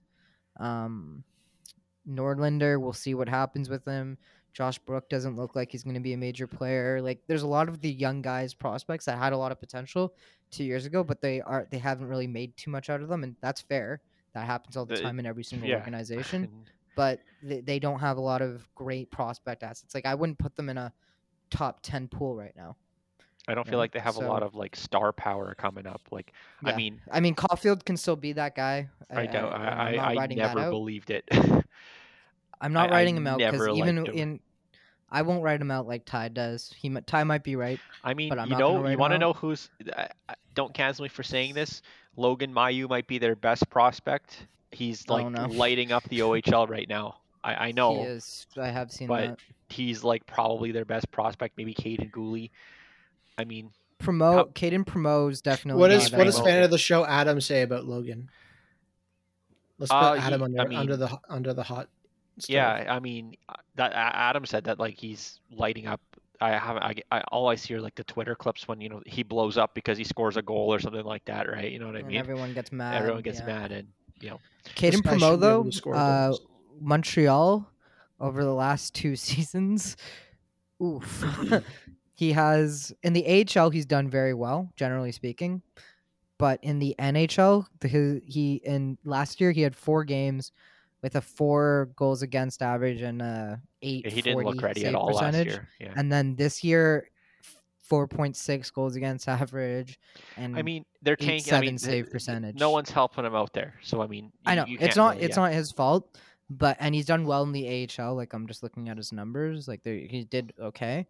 [0.60, 1.24] Um,
[2.06, 4.18] Norlinder, we'll see what happens with him.
[4.52, 7.00] Josh Brook doesn't look like he's going to be a major player.
[7.00, 10.14] Like, there's a lot of the young guys prospects that had a lot of potential
[10.50, 13.24] two years ago, but they are they haven't really made too much out of them,
[13.24, 14.02] and that's fair.
[14.34, 15.76] That happens all the The- time in every single yeah.
[15.76, 16.50] organization
[16.96, 19.94] but they, they don't have a lot of great prospect assets.
[19.94, 20.92] Like I wouldn't put them in a
[21.50, 22.76] top 10 pool right now.
[23.48, 26.02] I don't feel like they have a lot of like star power coming up.
[26.10, 26.32] Like
[26.64, 28.88] I mean, I mean, Caufield can still be that guy.
[29.10, 31.24] I I not I, I that never believed it.
[32.60, 34.40] I'm not I- I writing him out because even in,
[35.10, 36.74] I won't write him out like Ty does.
[36.76, 37.78] He Ty might be right.
[38.02, 39.70] I mean, you know, you want to know who's?
[39.96, 41.82] I, I, don't cancel me for saying this.
[42.16, 44.46] Logan Mailloux might be their best prospect.
[44.72, 47.18] He's Oh, like lighting up the OHL right now.
[47.44, 48.46] I, I know He is.
[48.56, 49.38] I have seen but- that.
[49.68, 51.56] he's like probably their best prospect.
[51.56, 52.50] Maybe Kaiden Guhle.
[53.38, 55.80] I mean, Promote Cayden Primeau's definitely.
[55.80, 58.30] What not is a what does fan of the show Adam say about Logan?
[59.78, 61.88] Let's put Uh, Adam he- under, I mean- under the under the hot.
[62.38, 62.54] stove.
[62.54, 62.84] yeah.
[62.88, 66.00] I mean, uh, that Adam said that like he's lighting up.
[66.40, 66.82] I haven't.
[66.82, 69.56] I, I all I see are like the Twitter clips when you know he blows
[69.56, 71.72] up because he scores a goal or something like that, right?
[71.72, 72.18] You know what I and mean?
[72.18, 72.96] everyone gets mad.
[72.96, 73.46] Everyone gets yeah.
[73.46, 73.88] mad, and
[74.20, 74.40] you know,
[74.76, 76.34] Caden Promo though, uh.
[76.78, 77.66] Montreal
[78.20, 79.96] over the last two seasons,
[80.82, 81.24] oof.
[82.16, 85.60] he has in the AHL he's done very well, generally speaking,
[86.38, 90.52] but in the NHL, the, his, he in last year he had four games
[91.02, 94.06] with a four goals against average and a eight.
[94.06, 95.48] yeah, he didn't look ready at all percentage.
[95.48, 95.68] last year.
[95.78, 95.92] Yeah.
[95.94, 97.10] And then this year,
[97.82, 100.00] four point six goals against average,
[100.38, 101.52] and I mean, they're tanking.
[101.52, 102.58] I mean, save percentage.
[102.58, 103.74] No one's helping him out there.
[103.82, 105.42] So I mean, I know you it's can't really- it's yeah.
[105.42, 108.14] not his fault, but and he's done well in the AHL.
[108.14, 111.06] Like I'm just looking at his numbers, like he did okay,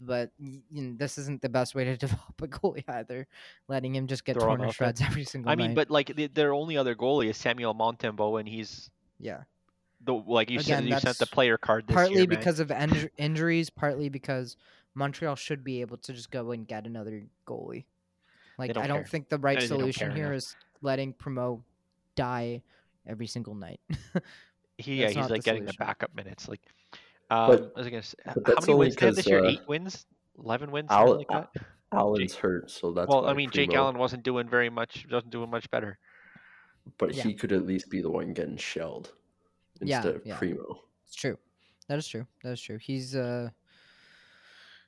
[0.00, 3.26] but you know, this isn't the best way to develop a goalie either.
[3.68, 5.52] Letting him just get Throw torn to shreds every single night.
[5.52, 5.76] I mean, night.
[5.76, 9.42] but like the, their only other goalie is Samuel Montembeault, and he's yeah,
[10.04, 12.38] the like you said you sent the player card this partly year, man.
[12.38, 14.56] because of inj- injuries, partly because
[14.94, 17.84] Montreal should be able to just go and get another goalie.
[18.58, 19.06] Like don't I don't care.
[19.06, 20.38] think the right They solution here enough.
[20.38, 21.62] is letting Primeau
[22.14, 22.62] die
[23.06, 23.80] every single night.
[24.78, 26.48] he yeah he's not the like getting the backup minutes.
[26.48, 26.60] Like,
[27.30, 28.16] um, But- what was gonna say?
[28.24, 29.44] How many wins did this have year?
[29.44, 30.06] uh, Eight wins,
[30.38, 31.62] eleven wins, Al- something like that.
[31.92, 35.06] Allen's hurt, so that's well, I mean, Jake Allen wasn't doing very much.
[35.10, 35.98] Wasn't doing much better.
[36.98, 37.22] but Yeah.
[37.24, 39.12] he could at least be the one getting shelled
[39.80, 40.36] Yeah, instead of yeah.
[40.38, 40.80] Primeau.
[41.06, 41.36] It's true.
[41.88, 42.26] That is true.
[42.42, 42.78] That is true.
[42.78, 43.50] He's uh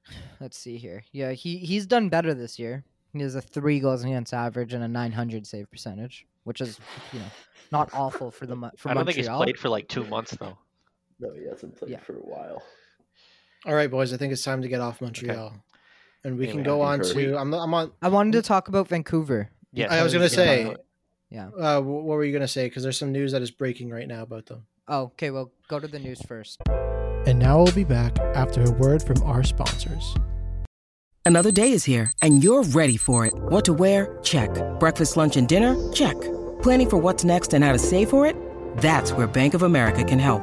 [0.40, 1.04] let's see here.
[1.12, 2.84] Yeah, he he's done better this year.
[3.12, 6.78] He has a three goals against average and a nine hundred save percentage, which is
[7.12, 7.26] you know
[7.72, 10.36] not awful for the Mo- for I don't think he's played for like two months
[10.38, 10.56] though.
[11.20, 12.00] No, he hasn't played Yeah.
[12.00, 12.62] for a while.
[13.66, 14.12] All right, boys.
[14.12, 15.52] I think it's time to get off Montreal,
[16.24, 17.14] and we can go on concur.
[17.32, 17.38] to.
[17.38, 17.92] I'm, I'm on.
[18.00, 19.50] I wanted to talk about Vancouver.
[19.72, 20.74] Yeah, I was gonna say.
[21.30, 21.48] yeah.
[21.48, 22.66] Uh, what were you gonna say?
[22.66, 24.66] Because there's some news that is breaking right now about them.
[24.88, 25.30] Oh, okay.
[25.30, 26.60] Well, go to the news first.
[27.26, 30.14] And now we'll be back after a word from our sponsors.
[31.26, 33.34] Another day is here, and you're ready for it.
[33.34, 34.18] What to wear?
[34.22, 34.50] Check.
[34.80, 35.76] Breakfast, lunch, and dinner?
[35.92, 36.18] Check.
[36.62, 38.34] Planning for what's next and how to save for it?
[38.78, 40.42] That's where Bank of America can help.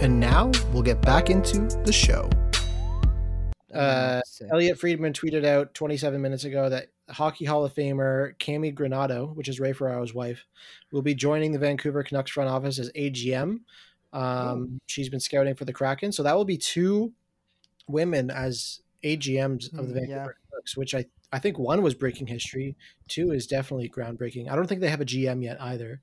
[0.00, 2.28] And now we'll get back into the show.
[3.74, 9.34] Uh, Elliot Friedman tweeted out 27 minutes ago that Hockey Hall of Famer Cammi Granato,
[9.34, 10.44] which is Ray Ferraro's wife,
[10.92, 13.60] will be joining the Vancouver Canucks front office as AGM.
[14.12, 17.12] Um, She's been scouting for the Kraken, so that will be two
[17.88, 20.50] women as AGMs of the Mm, Vancouver yeah.
[20.50, 22.76] Canucks, which I I think one was breaking history,
[23.08, 24.50] two is definitely groundbreaking.
[24.50, 26.00] I don't think they have a GM yet either.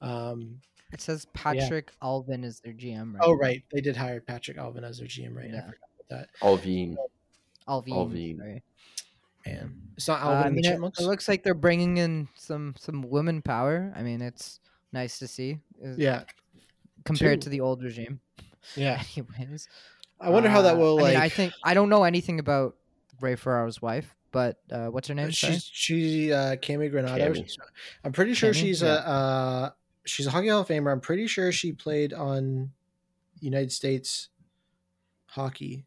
[0.00, 0.60] Um,
[0.92, 3.14] It says Patrik Allvin is their GM.
[3.14, 3.38] Right oh now.
[3.38, 5.46] right, they did hire Patrik Allvin as their GM, right?
[5.50, 5.60] I Yeah.
[5.66, 5.76] forgot
[6.08, 6.28] about that.
[6.42, 6.96] Allvin.
[7.68, 7.92] Allvin.
[7.94, 8.38] Allvin.
[8.38, 8.62] sorry.
[9.46, 12.28] Man, it's not Uh, I and the mean, it, it looks like they're bringing in
[12.34, 13.92] some some women power.
[13.94, 14.60] I mean, it's
[14.92, 15.58] nice to see.
[15.84, 16.24] uh, yeah,
[17.04, 17.44] compared two.
[17.44, 18.20] to the old regime.
[18.76, 19.02] yeah.
[19.16, 19.68] Anyways,
[20.20, 21.12] I wonder how that Uh, will I like.
[21.14, 22.76] mean, I think I don't know anything about
[23.20, 25.32] Ray Ferraro's wife, but uh, what's her name?
[25.32, 25.52] Sorry?
[25.54, 27.18] she's she uh Cammi Granato.
[27.34, 27.56] Cammi.
[28.04, 28.54] I'm pretty sure Cammi?
[28.60, 28.88] she's Yeah.
[28.88, 29.70] a uh
[30.08, 30.90] she's a hockey hall of famer.
[30.92, 32.70] I'm pretty sure she played on
[33.40, 34.28] United States
[35.26, 35.84] hockey.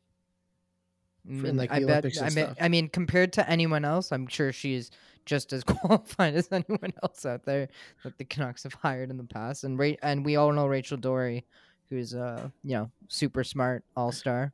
[1.27, 1.91] Mm, in, like, I the bet.
[2.05, 2.55] Olympics I and mean.
[2.59, 4.89] I mean, compared to anyone else, I'm sure she's
[5.25, 7.69] just as qualified as anyone else out there
[8.03, 9.63] that the Canucks have hired in the past.
[9.63, 11.43] And Ra- and we all know Rachel Doerrie,
[11.89, 14.51] who's uh you know super smart, all star,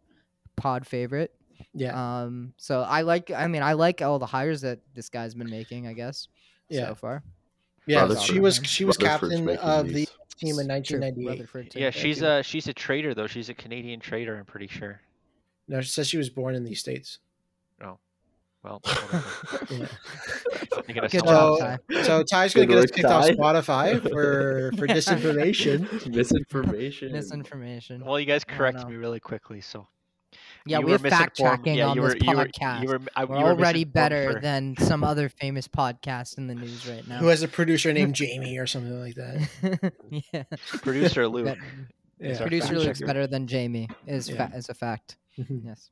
[0.57, 1.33] pod favorite.
[1.73, 3.31] Yeah, Um, so I like.
[3.31, 5.87] I mean, I like all the hires that this guy's been making.
[5.87, 6.27] I guess.
[6.69, 6.87] Yeah.
[6.89, 7.23] So far.
[7.87, 8.01] Yeah.
[8.01, 8.23] Rutherford.
[8.23, 11.75] She was she was Rutherford's captain making of the team in True, 1998.
[11.75, 13.27] Yeah, Yeah, she's a she's a trader though.
[13.27, 14.37] She's a Canadian trader.
[14.37, 15.01] I'm pretty sure.
[15.67, 17.19] No, she says she was born in these states.
[17.83, 17.97] Oh,
[18.63, 19.23] well, whatever.
[19.69, 19.85] Yeah.
[20.85, 21.59] Thinking of Good job.
[21.59, 22.03] Ty.
[22.03, 26.07] So Ty's gonna Good get us work, kicked off Spotify for for disinformation.
[26.09, 27.11] Misinformation.
[27.11, 28.03] Misinformation.
[28.05, 29.87] Well, you guys I don't corrected me really quickly, so
[30.69, 31.59] Yeah, you we were have fact misinformed.
[31.65, 32.81] checking Yeah, on you this were- you were- podcast.
[32.83, 36.87] You were, I, We're already better for- than some other famous podcast in the news
[36.87, 37.17] right now.
[37.17, 39.93] Who has a producer named Jamie or something like that?
[40.33, 40.43] yeah.
[40.81, 41.57] producer Luke.
[42.19, 42.37] Yeah.
[42.37, 43.07] Producer fact Luke's checker.
[43.07, 44.47] better than Jamie is Yeah.
[44.49, 45.17] fa- is a fact.
[45.39, 45.61] Mhm.
[45.65, 45.89] Yes.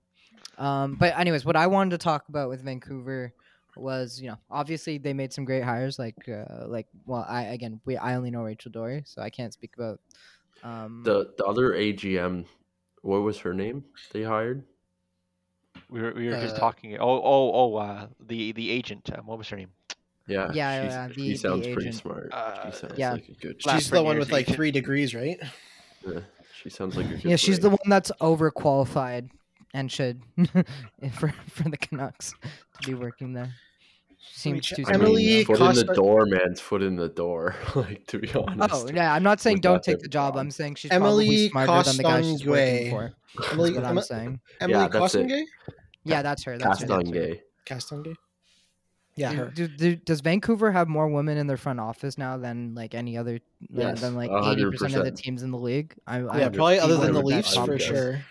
[0.57, 3.33] Um, but anyways, what I wanted to talk about with Vancouver
[3.75, 5.99] was, you know, obviously they made some great hires.
[5.99, 9.51] Like, uh, like, well, I again, we I only know Rachel Doerrie, so I can't
[9.53, 9.99] speak about.
[10.63, 12.45] Um, The the other AGM,
[13.05, 13.83] what was her name?
[14.11, 14.63] They hired.
[15.89, 16.97] We were, we were just Uh, talking.
[16.97, 17.75] Oh, oh, oh!
[17.75, 19.09] Uh, the the agent.
[19.15, 19.69] Um, what was her name?
[20.27, 21.95] Yeah, Yeah, she's- yeah, the- she the sounds pretty agent.
[21.95, 22.29] smart.
[22.33, 23.11] Uh, she sounds yeah.
[23.13, 23.65] like a good.
[23.65, 24.55] Last She's the one Premier's with like agent.
[24.55, 25.39] three degrees, right?
[26.07, 26.19] Yeah,
[26.61, 27.25] she sounds like a good.
[27.25, 29.29] yeah, she's the one that's overqualified
[29.75, 30.21] and should
[31.13, 32.33] for for the Canucks
[32.81, 33.53] to be working there.
[34.19, 35.55] She seems check- too I smart, mean, Emily though.
[35.55, 37.55] foot in the door, man's foot in the door.
[37.75, 38.85] like to be oh, honest.
[38.87, 40.33] Oh yeah, I'm not saying don't take the job.
[40.33, 40.39] job.
[40.39, 42.89] I'm saying she's Emily probably smarter than the guy she's working Castonguay.
[42.89, 43.13] for.
[43.51, 44.39] Emily, That's what I'm Emma- saying.
[44.61, 45.15] Emily Yeah, that's
[46.05, 46.57] Yeah, that's her.
[46.57, 47.35] That's her.
[47.65, 48.15] Cast on
[49.15, 52.75] Yeah, Do- do- do- does Vancouver have more women in their front office now than
[52.75, 55.51] like any other than, Yes, than like a eighty hundred percent of the teams in
[55.51, 55.95] the league?
[56.05, 58.21] I, I Yeah, would probably other than the Leafs for sure.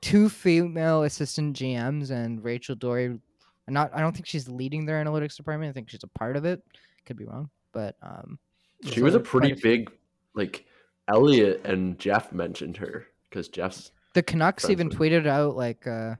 [0.00, 3.20] Two female assistant GMs and Rachel Doerrie.
[3.68, 5.70] I'm Not, I don't think she's leading their analytics department.
[5.70, 6.62] I think she's a part of it.
[7.06, 8.38] Could be wrong, but um,
[8.84, 9.90] She was a quite pretty few- big,
[10.34, 10.64] like
[11.08, 16.18] Elliot and Jeff mentioned her because Jeff's The Canucks even Friends tweeted out like a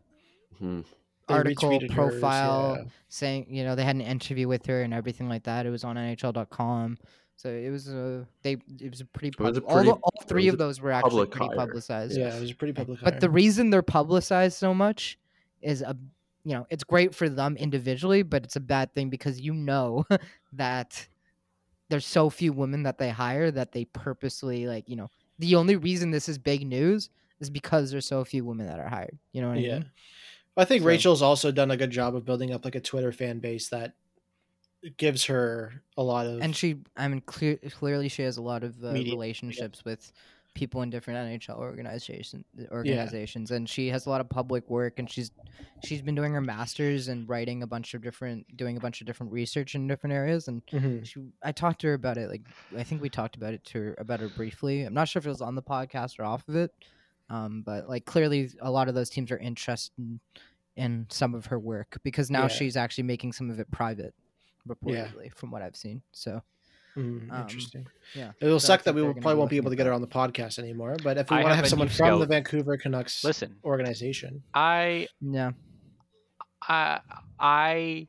[0.58, 0.80] They hmm,
[1.28, 2.84] article retweeted hers, profile yeah.
[3.08, 5.66] saying you know they had an interview with her and everything like that.
[5.66, 6.98] It was on NHL.com.
[7.36, 9.94] So it was a they it was a pretty, was a pub- all, pretty- the,
[9.96, 11.56] all three of those were actually pretty hire.
[11.56, 12.16] publicized.
[12.18, 15.18] Yeah, it was a pretty public But the reason they're publicized so much
[15.60, 15.96] is a
[16.44, 20.04] you know it's great for them individually, but it's a bad thing because you know
[20.52, 21.06] that
[21.88, 25.76] there's so few women that they hire that they purposely like you know the only
[25.76, 29.18] reason this is big news is because there's so few women that are hired.
[29.32, 29.64] You know what I mean?
[29.64, 29.78] Yeah.
[29.78, 29.90] mean?
[30.56, 33.12] I think So- Rachel's also done a good job of building up like a Twitter
[33.12, 33.94] fan base that
[34.96, 38.64] gives her a lot of and she i mean clear, clearly she has a lot
[38.64, 39.12] of uh, Media, yeah.
[39.12, 40.12] relationships with
[40.54, 45.10] people in different nhl organization organizations and she has a lot of public work and
[45.10, 45.30] she's
[45.84, 49.06] she's been doing her masters and writing a bunch of different doing a bunch of
[49.06, 51.04] different research in different areas and Mhm.
[51.06, 52.42] she, i talked to her about it like
[52.76, 55.26] i think we talked about it to her about her briefly i'm not sure if
[55.26, 56.72] it was on the podcast or off of it
[57.30, 60.20] um, but like clearly a lot of those teams are interested in,
[60.76, 62.48] in some of her work because now Yeah.
[62.48, 64.14] she's actually making some of it private
[64.66, 64.74] Yeah.
[64.74, 66.42] reportedly from what i've seen so
[66.94, 67.86] Hmm, Um, interesting.
[68.14, 69.76] yeah, It will so suck that we they're will, gonna probably won't be able to
[69.76, 70.96] get her on the podcast anymore.
[71.02, 72.26] But if we I want to have have someone from the.
[72.26, 75.52] Vancouver Canucks Listen, organization, I Yeah.
[76.68, 77.00] I
[77.38, 78.08] I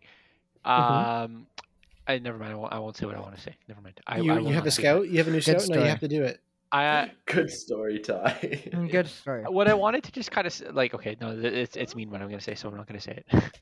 [0.65, 1.23] Mhm.
[1.25, 1.47] um
[2.05, 2.51] I never mind.
[2.51, 3.55] I won't, I won't say what I want to say.
[3.69, 3.99] Never mind.
[4.05, 5.07] I, you, I you have not a say scout.
[5.07, 5.67] You have a new scout.
[5.69, 6.41] No, you have to do it.
[6.71, 6.77] that.
[6.77, 8.69] I Good story, Ty.
[8.73, 9.43] Mm, Good story.
[9.43, 10.93] what I wanted to just kind of like.
[10.93, 13.43] Okay, no, it's it's mean what I'm gonna say, so I'm not gonna say it.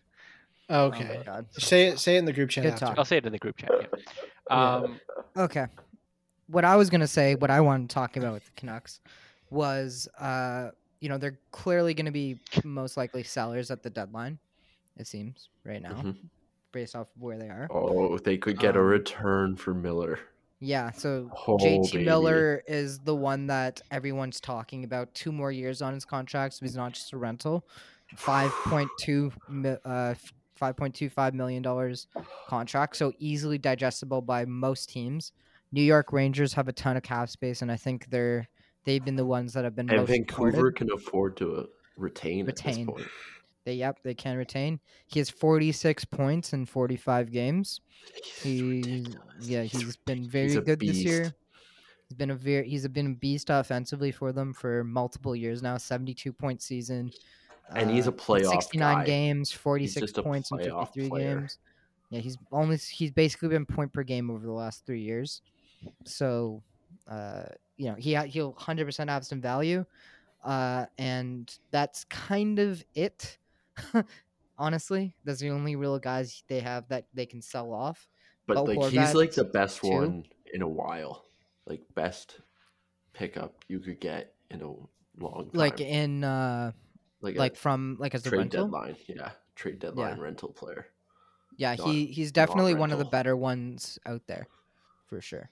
[0.72, 1.18] Oh Okay.
[1.18, 1.46] my god.
[1.52, 2.00] Say it.
[2.00, 2.98] Say it in the group chat Good talk.
[2.98, 3.72] I'll say it in the group chat.
[3.80, 3.88] Yeah.
[4.50, 4.76] Yeah.
[4.76, 5.00] Um,
[5.38, 5.68] Okay.
[6.48, 9.00] What I was gonna say, what I wanted to talk about with the Canucks,
[9.50, 14.40] was, uh, you know, they're clearly gonna be most likely sellers at the deadline.
[14.98, 16.16] It seems right now, Mhm.
[16.74, 17.68] based off of where they are.
[17.72, 20.20] Oh, they could get a Um, return for Miller.
[20.60, 20.92] Yeah.
[20.92, 22.06] So Oh, JT baby.
[22.06, 25.14] Miller is the one that everyone's talking about.
[25.14, 27.66] Two more years on his contract, so he's not just a rental.
[28.18, 29.32] Five point two,
[29.86, 30.16] uh,
[30.62, 32.06] five point two five million dollars
[32.48, 35.32] contract, so easily digestible by most teams.
[35.72, 38.48] New York Rangers have a ton of cap space, and I think they're
[38.86, 40.76] they've been the ones that have been And Vancouver supported.
[40.76, 41.64] can afford to uh,
[41.98, 42.72] retain, Retain.
[42.72, 43.08] at this point.
[43.66, 44.80] They yep, they can retain.
[45.08, 47.82] He has forty six points in forty five games.
[48.44, 49.18] He's ridiculous.
[49.42, 51.34] yeah, He's he's been very he's good this year.
[52.08, 55.78] He's been a very he's been a beast offensively for them for multiple years now.
[55.78, 57.12] Seventy two point season.
[57.76, 61.58] And he's a uh, playoff Sixty nine games, forty six points in fifty three games.
[62.10, 65.42] Yeah, he's only he's basically been point per game over the last three years.
[66.06, 66.62] So,
[67.10, 67.44] uh,
[67.78, 69.86] you know, he he'll hundred percent have some value,
[70.44, 73.38] uh, and that's kind of it.
[74.58, 78.08] Honestly, that's the only real guys they have that they can sell off.
[78.46, 79.90] But like he's like the best too.
[79.90, 81.26] one in a while.
[81.66, 82.42] Like best
[83.14, 84.68] pickup you could get in a
[85.24, 85.52] long time.
[85.54, 86.74] Like in uh,
[87.22, 88.66] like, like from like as a trade rental.
[88.66, 88.96] deadline.
[89.08, 89.32] Yeah.
[89.56, 90.88] Trade deadline rental player.
[91.58, 94.48] Yeah, not- he he's definitely one of the better ones out there,
[95.08, 95.50] for sure.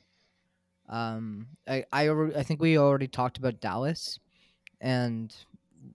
[0.88, 4.20] Um, I I, I think we already talked about Dallas,
[4.82, 5.36] and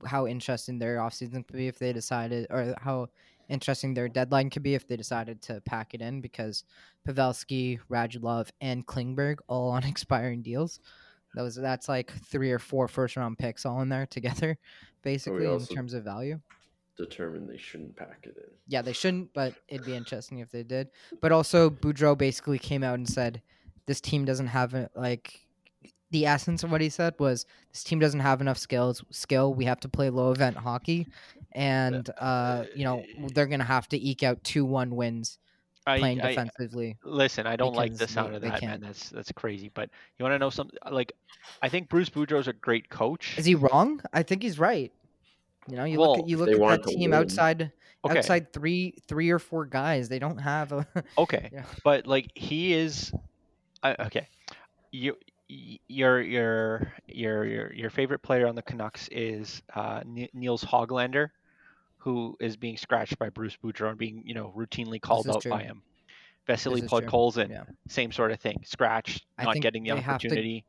[0.06, 3.08] how interesting their offseason could be if they decided, or how
[3.48, 6.64] interesting their deadline could be if they decided to pack it in because
[7.06, 10.80] Pavelski, Radulov, and Klingberg all on expiring deals.
[11.34, 14.56] Those that's like three or four first round picks all in there together,
[15.02, 16.40] basically in terms of value.
[16.96, 18.50] Determined they shouldn't pack it in.
[18.68, 20.88] Yeah, they shouldn't, but it'd be interesting if they did.
[21.20, 23.42] But also, Boudreau basically came out and said,
[23.86, 25.40] "This team doesn't have a, like."
[26.10, 29.02] The essence of what he said was, "This team doesn't have enough skills.
[29.10, 29.52] Skill.
[29.52, 31.08] We have to play low event hockey,
[31.50, 33.02] and uh, you know
[33.34, 35.40] they're gonna have to eke out two one wins
[35.86, 38.80] I, playing I- defensively." listen, I don't like the sound they- of that, man.
[38.80, 39.70] That's that's crazy.
[39.72, 40.78] But you want to know something?
[40.90, 41.12] Like,
[41.62, 43.38] I think Bruce Boudreau's a great coach.
[43.38, 44.00] Is he wrong?
[44.12, 44.92] I think he's right.
[45.68, 47.72] You know, you look at you look at that team win- outside
[48.04, 50.10] Okay, outside three three or four guys.
[50.10, 50.86] They don't have a
[51.18, 51.64] okay, Yeah.
[51.84, 53.12] but like he is,
[53.82, 54.28] I okay.
[54.92, 55.16] You,
[55.48, 61.30] your your your your your favorite player on the Canucks is uh, Ni- Nils Hoglander,
[62.04, 65.44] who is being scratched by Bruce Boudreau and being you know routinely called is out
[65.48, 65.82] by him.
[66.46, 67.00] Vasily is true.
[67.00, 67.64] Podkolzin, Yeah.
[67.88, 68.62] same sort of thing.
[68.66, 70.64] Scratched, I not getting the they have to- opportunity.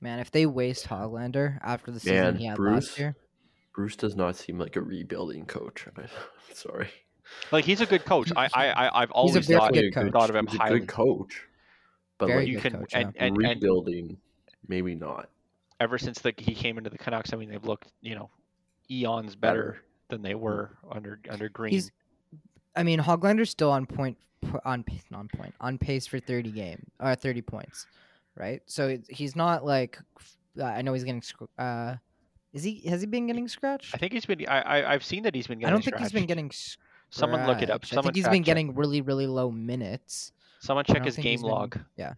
[0.00, 0.18] man.
[0.18, 3.14] If they waste Hoglander after the season Man, he had Bruce, last year,
[3.74, 5.86] Bruce does not seem like a rebuilding coach.
[5.96, 6.08] I'm
[6.54, 6.88] sorry.
[7.50, 8.32] Like he's a good coach.
[8.34, 10.12] I I I- I've always very thought, good coach.
[10.12, 11.46] thought of him He's a good coach.
[12.18, 13.24] But Very like you can coach, and, yeah.
[13.24, 14.16] and, and rebuilding,
[14.68, 15.28] maybe not.
[15.80, 18.30] ever since the, he came into the Canucks, I mean they've looked you know
[18.90, 19.82] eons better, Better.
[20.12, 21.72] Than they were under under Green.
[21.72, 21.90] He's
[22.76, 24.16] I mean Hoglander's still on point
[24.64, 27.86] on pa- on point on pace for thirty game or thirty points,
[28.36, 28.60] right?
[28.66, 29.98] So he's not like
[30.60, 31.94] uh, I know he's getting sc- uh
[32.52, 33.94] is he has he been getting scratched?
[33.94, 34.46] I think he's been.
[34.46, 35.68] I, I I've seen that he's been getting.
[35.68, 36.28] I don't think he's been scratched.
[36.28, 36.50] getting.
[37.08, 37.84] Someone look it up.
[37.86, 37.98] scratched.
[37.98, 38.44] I think he's been check.
[38.46, 40.32] getting really really low minutes.
[40.60, 41.78] Someone I check don't his game he's been- log.
[41.96, 42.12] Yeah.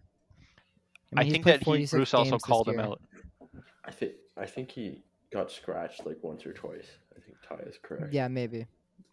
[1.15, 2.99] I, mean, he's think that he, Bruce also called him out.
[3.85, 6.87] I think I think he got scratched like once or twice.
[7.51, 8.13] I Ty is correct.
[8.13, 8.65] Yeah, maybe.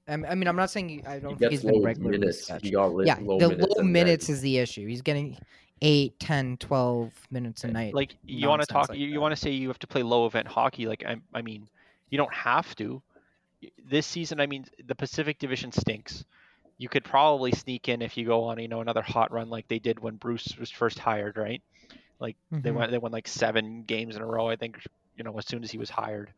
[0.09, 2.51] I mean, I'm not saying he- I don't think gets he's been low regularly minutes.
[2.61, 4.87] He got li- yeah, low the minutes low minutes then- is the issue.
[4.87, 5.39] He's getting
[5.81, 7.95] 8, 10, 12 minutes a night.
[7.95, 8.89] Like you want to talk.
[8.89, 10.87] like you you want to say you have to play low event hockey.
[10.87, 11.69] Like I I mean,
[12.11, 13.01] you don't have to.
[13.89, 16.25] This season, I mean, the Pacific Division stinks.
[16.79, 19.69] You could probably sneak in if you go on, you know, another hot run like
[19.69, 21.63] they did when Bruce was first hired, right?
[22.19, 22.75] Like they Mhm.
[22.75, 24.49] went, they won like seven games in a row.
[24.49, 24.79] I think,
[25.17, 26.33] you know, as soon as he was hired.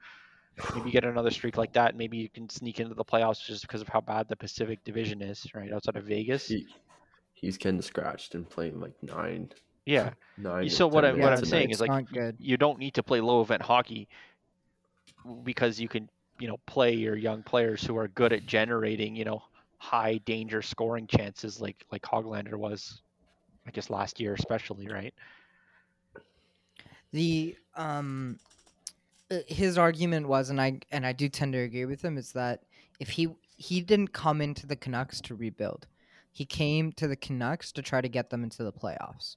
[0.75, 1.97] Maybe get another streak like that.
[1.97, 5.21] Maybe you can sneak into the playoffs just because of how bad the Pacific Division
[5.21, 6.49] is, right outside of Vegas.
[6.49, 6.66] He,
[7.33, 9.51] he's getting scratched and playing like nine.
[9.85, 10.11] Yeah.
[10.39, 10.70] Nine.
[10.70, 12.37] So what 10 I- what minutes I'm saying is, like, good.
[12.39, 14.09] you don't need to play low event hockey
[15.43, 16.09] because you can
[16.39, 19.43] you know play your young players who are good at generating you know
[19.78, 23.03] high danger scoring chances like like Hoglander was
[23.66, 25.14] I guess last year especially, right?
[27.12, 28.39] The um,
[29.31, 32.33] Uh, his argument was, and I and I do tend to agree with him, is
[32.33, 32.62] that
[33.01, 35.87] if he he didn't come into the Canucks to rebuild,
[36.33, 39.37] he came to the Canucks to try to get them into the playoffs,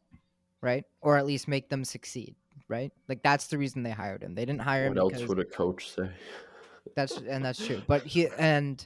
[0.62, 0.84] right?
[1.02, 2.36] Or at least make them succeed,
[2.68, 2.92] right?
[3.08, 4.36] Like that's the reason they hired him.
[4.36, 6.10] They didn't hire him What else would a coach say?
[6.96, 7.82] that's and that's true.
[7.88, 8.86] But he and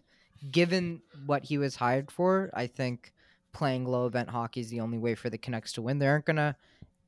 [0.52, 3.14] given what he was hired for, I think
[3.54, 6.00] playing low event hockey is the only way for the Canucks to win.
[6.00, 6.56] They aren't gonna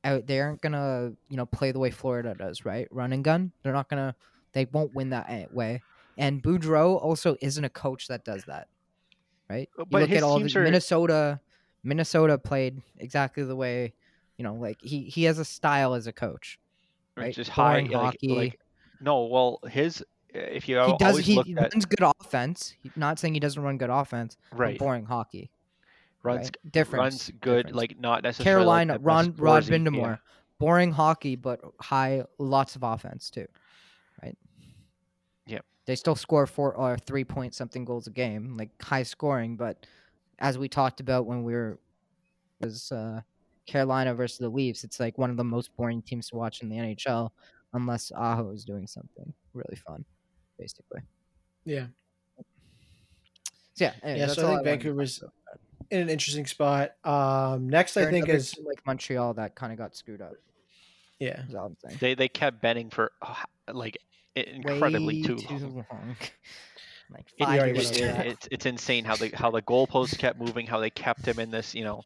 [0.04, 2.86] out they aren't gonna, you know, play the way Florida does, right?
[2.90, 3.52] Run and gun.
[3.62, 4.14] They're not gonna
[4.52, 5.82] they won't win that way.
[6.16, 8.68] And Boudreau also isn't a coach that does that.
[9.50, 9.68] Right?
[9.78, 11.40] Uh, You but look his at all the are- Minnesota
[11.82, 13.92] Minnesota played exactly the way,
[14.36, 16.58] you know, like he he has a style as a coach.
[17.16, 17.34] Right?
[17.34, 18.28] Just high like, hockey.
[18.34, 18.60] like
[19.00, 22.74] no, well his if you he does he look at runs good offense.
[22.96, 25.50] Not saying he doesn't run good offense, right boring hockey.
[26.24, 26.72] Runs right?
[26.72, 27.00] Difference.
[27.00, 27.76] runs good difference.
[27.76, 30.16] like not necessarily Carolina, the best Ron, Rod scoresy- yeah.
[30.58, 33.46] Boring hockey, but high, lots of offense too,
[34.22, 34.36] right?
[35.46, 39.56] Yeah, They still score four or three point something goals a game, like high scoring.
[39.56, 39.86] But
[40.38, 41.78] as we talked about when we were
[42.60, 43.20] was uh,
[43.66, 46.68] Carolina versus the Leafs, it's like one of the most boring teams to watch in
[46.68, 47.30] the NHL,
[47.74, 50.04] unless Aho is doing something really fun,
[50.58, 51.00] basically.
[51.64, 51.86] Yeah.
[53.74, 55.60] So yeah, anyways, Yeah, so I think wanted to Vancouver's talk about.
[55.90, 56.92] In an interesting spot.
[57.04, 60.34] Um, next, I They're think is like Montreal that kind of got screwed up.
[61.18, 61.42] yeah.
[61.48, 61.98] Is all I'm saying.
[62.00, 63.98] They they kept betting for oh, like
[64.36, 65.74] incredibly Way too too long.
[65.90, 66.16] long.
[67.10, 67.90] like It- We five already years.
[67.90, 68.26] went over it- that.
[68.26, 71.50] it's it's insane how the how the goalposts kept moving, how they kept him in
[71.50, 72.02] this, you know,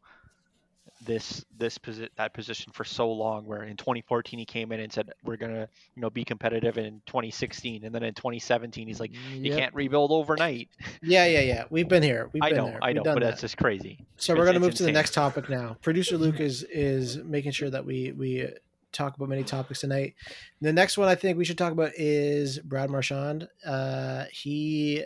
[1.09, 3.45] this this posi- that position for so long.
[3.45, 7.01] Where in 2014 he came in and said we're gonna you know be competitive, in
[7.07, 9.57] 2016 and then in 2017 he's like you Yep.
[9.57, 10.69] can't rebuild overnight.
[11.01, 11.63] Yeah, yeah, yeah.
[11.69, 12.29] We've been here.
[12.33, 12.79] We've I been know, there.
[12.83, 13.21] I We've know, but that.
[13.21, 14.05] that's just crazy.
[14.17, 15.77] So we're going to move to the next topic now.
[15.81, 18.47] Producer Luke is is making sure that we we
[18.91, 20.15] talk about many topics tonight.
[20.61, 23.47] The next one I think we should talk about is Brad Marchand.
[23.65, 25.05] Uh, he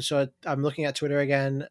[0.00, 1.66] so I'm looking at Twitter again.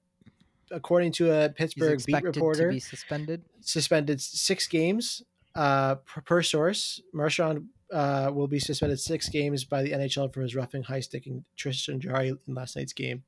[0.73, 3.43] According to a He's Pittsburgh beat reporter, to be suspended.
[3.61, 5.23] suspended six games
[5.55, 7.01] uh, per, per source.
[7.13, 11.45] Marchand uh, will be suspended six games by the NHL for his roughing, high sticking
[11.55, 13.23] Tristan Jarry in last night's game.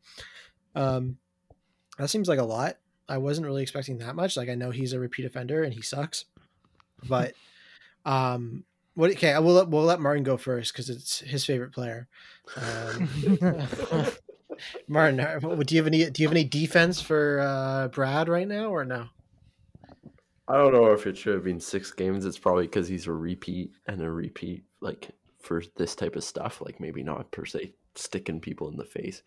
[0.74, 1.18] Um,
[1.98, 2.78] that seems like a lot.
[3.08, 4.36] I wasn't really expecting that much.
[4.36, 6.26] Like I know he's a repeat offender and he sucks,
[7.08, 7.34] but
[8.06, 8.64] um,
[8.96, 9.12] what?
[9.12, 12.08] Okay, we'll let, we'll let Martin go first because it's his favorite player.
[12.58, 13.10] Um,
[14.88, 18.48] Martin, uh, do you have any do you have any defense for uh, Brad right
[18.48, 19.08] now or no?
[20.48, 22.26] I don't know if it should have been six games.
[22.26, 25.10] It's probably because he's a repeat and a repeat, like
[25.42, 26.62] for this type of stuff.
[26.62, 29.24] Like maybe not per se sticking people in the face,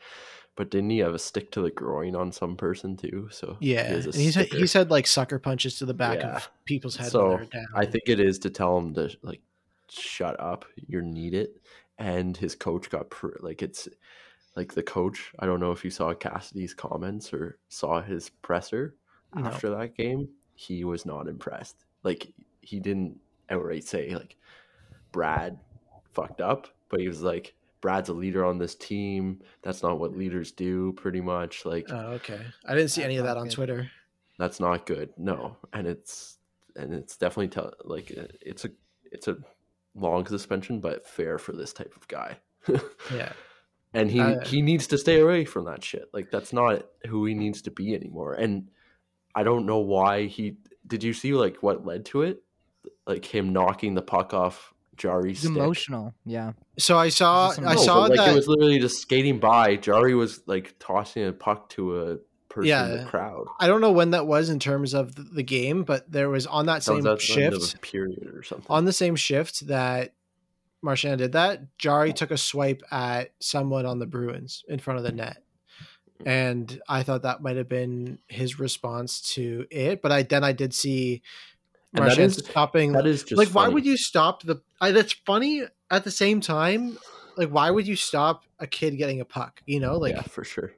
[0.54, 3.28] but didn't he have a stick to the groin on some person too?
[3.32, 6.36] So Yeah, a and he's had, he's had like sucker punches to the back Yeah.
[6.36, 7.40] of people's heads So.
[7.74, 9.40] I think it is to tell him to like
[9.88, 10.66] shut up.
[10.86, 11.60] You need it.
[11.98, 13.88] And his coach got pr- like it's
[14.56, 15.32] like the coach.
[15.38, 18.94] I don't know if you saw Cassidy's comments or saw his presser
[19.34, 19.46] No.
[19.46, 20.28] after that game.
[20.54, 21.84] He was not impressed.
[22.02, 23.18] Like he didn't
[23.50, 24.36] outright say like
[25.12, 25.58] Brad
[26.12, 29.40] fucked up, but he was like Brad's a leader on this team.
[29.62, 30.92] That's not what leaders do.
[30.94, 32.40] Pretty much like Oh, okay.
[32.66, 33.52] I didn't see any of that on good.
[33.52, 33.90] Twitter.
[34.38, 36.38] that's not good no and it's
[36.76, 38.70] and it's definitely tell like uh, it's a
[39.10, 39.36] it's a
[39.96, 42.36] long suspension but fair for this type of guy
[43.12, 43.32] Yeah.
[43.94, 46.08] And he Uh, he needs to stay away from that shit.
[46.12, 48.34] Like that's not who he needs to be anymore.
[48.34, 48.68] And
[49.34, 52.42] i don't know why he did you see like what led to it?
[53.06, 55.56] Like him knocking the puck off Jarry's He's stick?
[55.56, 56.12] emotional.
[56.24, 56.52] Yeah.
[56.78, 59.38] So I saw I No, No, saw but, like that it was literally just skating
[59.38, 59.76] by.
[59.76, 62.16] Jarry was like tossing a puck to a
[62.48, 63.46] person in the crowd.
[63.60, 66.46] I don't know when that was in terms of the, the game, but there was
[66.46, 68.66] on that That same at the end of a shift period or something.
[68.68, 70.14] on the same shift that
[70.82, 75.04] Marchand did that, Jarry took a swipe at someone on the Bruins in front of
[75.04, 75.38] the net.
[76.26, 80.02] And I thought that might have been his response to it.
[80.02, 81.22] But I then I did see
[81.94, 85.62] And Marchand stopping that is just like why would you stop the I, that's funny
[85.90, 86.98] at the same time
[87.36, 90.42] like why would you stop a kid getting a puck you know like yeah, for
[90.42, 90.72] sure.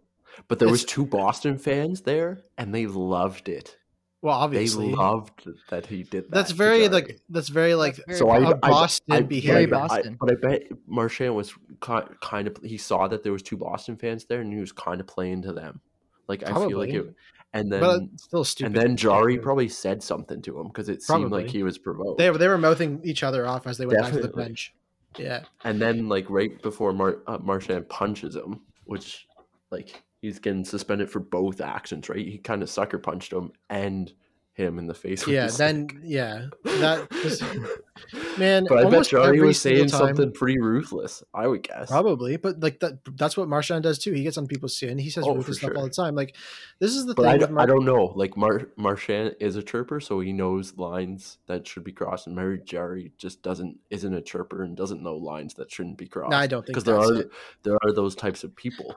[0.48, 3.76] But there was two Boston fans there, and they loved it.
[4.22, 6.30] Well obviously, They loved that he did that.
[6.30, 9.52] that's very like that's very like That's very So I, a I, Boston I, behavior.
[9.54, 10.16] Very but I- Boston.
[10.20, 13.96] but I bet Marchand was ki- kind of he saw that there was two Boston
[13.96, 15.80] fans there, and he was kind of playing to them.
[16.28, 17.14] Like I feel like it,
[17.54, 21.02] and then but still stupid and then Jarry probably said something to him because it
[21.02, 22.18] seemed like he was provoked.
[22.18, 24.72] they, they were mouthing each other off as they went back to the bench
[25.18, 29.26] yeah And then, like right before Mar- uh, Marchand punches him, which
[29.72, 32.26] like he's getting suspended for both actions, right?
[32.26, 34.12] He kind of sucker punched him and
[34.54, 35.26] him in the face.
[35.26, 36.00] Yeah, then stick.
[36.02, 37.40] yeah, that was,
[38.38, 38.66] man.
[38.68, 41.22] But I bet every was saying time- something pretty ruthless.
[41.32, 41.88] I would guess.
[41.88, 44.12] Probably, but like that that's what Marchand does too.
[44.12, 44.98] He gets on people's skin.
[44.98, 46.14] He says Oh, ruthless for stuff all the time.
[46.14, 46.36] Like
[46.78, 48.12] this is the But thing I, don't- Mar- I don't know.
[48.16, 52.26] Like Mar- Marchand is a chirper, so he knows lines that should be crossed.
[52.26, 56.06] And Mary Jerry just doesn't isn't a chirper and doesn't know lines that shouldn't be
[56.08, 56.32] crossed.
[56.32, 57.30] No, I don't think because there are it.
[57.62, 58.94] there are those types of people.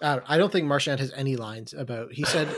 [0.00, 2.12] I don't, I don't think Marchand has any lines about.
[2.12, 2.48] He said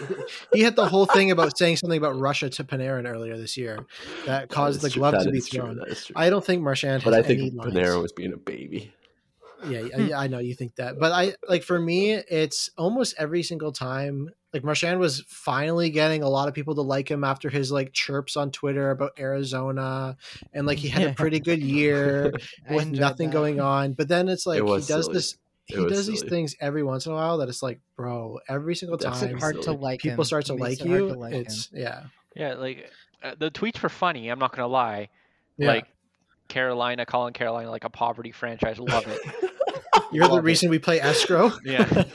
[0.52, 3.86] he had the whole thing about saying something about Russia to Panarin earlier this year
[4.26, 5.76] that caused That the is true- glove to be thrown.
[5.86, 6.14] true.
[6.16, 7.72] I don't think Marchand has but I any think lines.
[7.74, 8.92] Panarin was being a baby.
[9.68, 10.06] Yeah, hmm.
[10.06, 13.72] yeah, I know you think that, but I like for me, it's almost every single
[13.72, 14.30] time.
[14.54, 17.92] Like Marchand was finally getting a lot of people to like him after his like
[17.92, 20.16] chirps on Twitter about Arizona,
[20.54, 22.32] and like he had a pretty good year
[22.70, 23.34] with nothing that.
[23.34, 23.92] going on.
[23.92, 25.12] But then it's like he does silly.
[25.14, 25.36] this.
[25.72, 26.30] It He was does these silly.
[26.30, 29.40] things every once in a while that it's like, bro, every single That's time it
[29.40, 30.24] hard to like people him.
[30.24, 31.08] start to like it you.
[31.08, 31.40] to like him.
[31.42, 32.04] it's yeah,
[32.34, 32.90] Yeah, like
[33.22, 34.28] uh, the tweets were funny.
[34.28, 35.08] I'm not gonna lie.
[35.56, 35.68] yeah.
[35.68, 35.86] Like
[36.48, 38.78] Carolina calling Carolina like a poverty franchise.
[38.78, 39.20] Love it.
[40.12, 40.46] You're the love it.
[40.46, 41.50] reason we play escrow.
[41.64, 42.04] Yeah.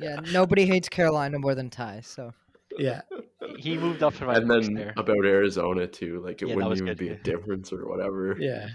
[0.00, 2.02] Yeah, nobody hates Carolina more than Ty.
[2.04, 2.32] So
[2.78, 3.00] yeah,
[3.58, 4.94] He moved up to my and then there.
[4.96, 6.22] about Arizona too.
[6.24, 7.12] Like it Yeah, wouldn't even good, be yeah.
[7.14, 8.36] a difference or whatever.
[8.38, 8.68] yeah.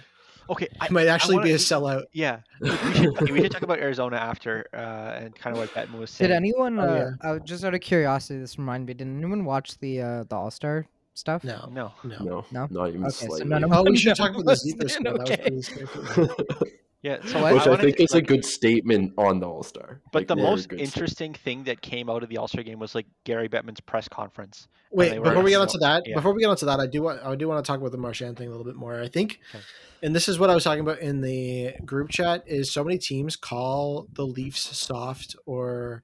[0.49, 2.03] Okay, I, It might actually wanna- be a sellout.
[2.11, 4.77] Yeah, we should, okay, we should talk about Arizona after, uh,
[5.23, 6.29] and kind of what Bettman was saying.
[6.29, 6.79] did anyone?
[6.79, 7.29] Oh, Uh, yeah.
[7.31, 8.93] uh, just out of curiosity, this reminded me.
[9.05, 11.43] Did anyone watch the uh, the All Star stuff?
[11.43, 11.91] No, No.
[12.03, 12.17] no.
[12.19, 12.67] No, No?
[12.69, 13.47] not even Okay, so slightly.
[13.47, 14.55] none of Oh, we them should talk about the know.
[14.55, 15.03] zebra score.
[15.03, 16.71] That was Okay.
[17.03, 17.33] Pretty scary.
[17.33, 17.53] Yeah, so What?
[17.53, 20.01] Which I, wanted think to- is a good statement on the All Star.
[20.11, 23.05] But the most interesting thing that came out of the All Star game was like
[23.23, 24.67] Gary Bettman's press conference.
[24.91, 26.15] Wait, before we get so- onto that, yeah.
[26.15, 27.97] before we get onto that, I do want I do want to talk about the
[27.97, 29.01] Marchand thing a little bit more.
[29.01, 29.63] I think, Okay.
[30.03, 32.97] and this is what I was talking about in the group chat: is so many
[32.97, 36.03] teams call the Leafs soft or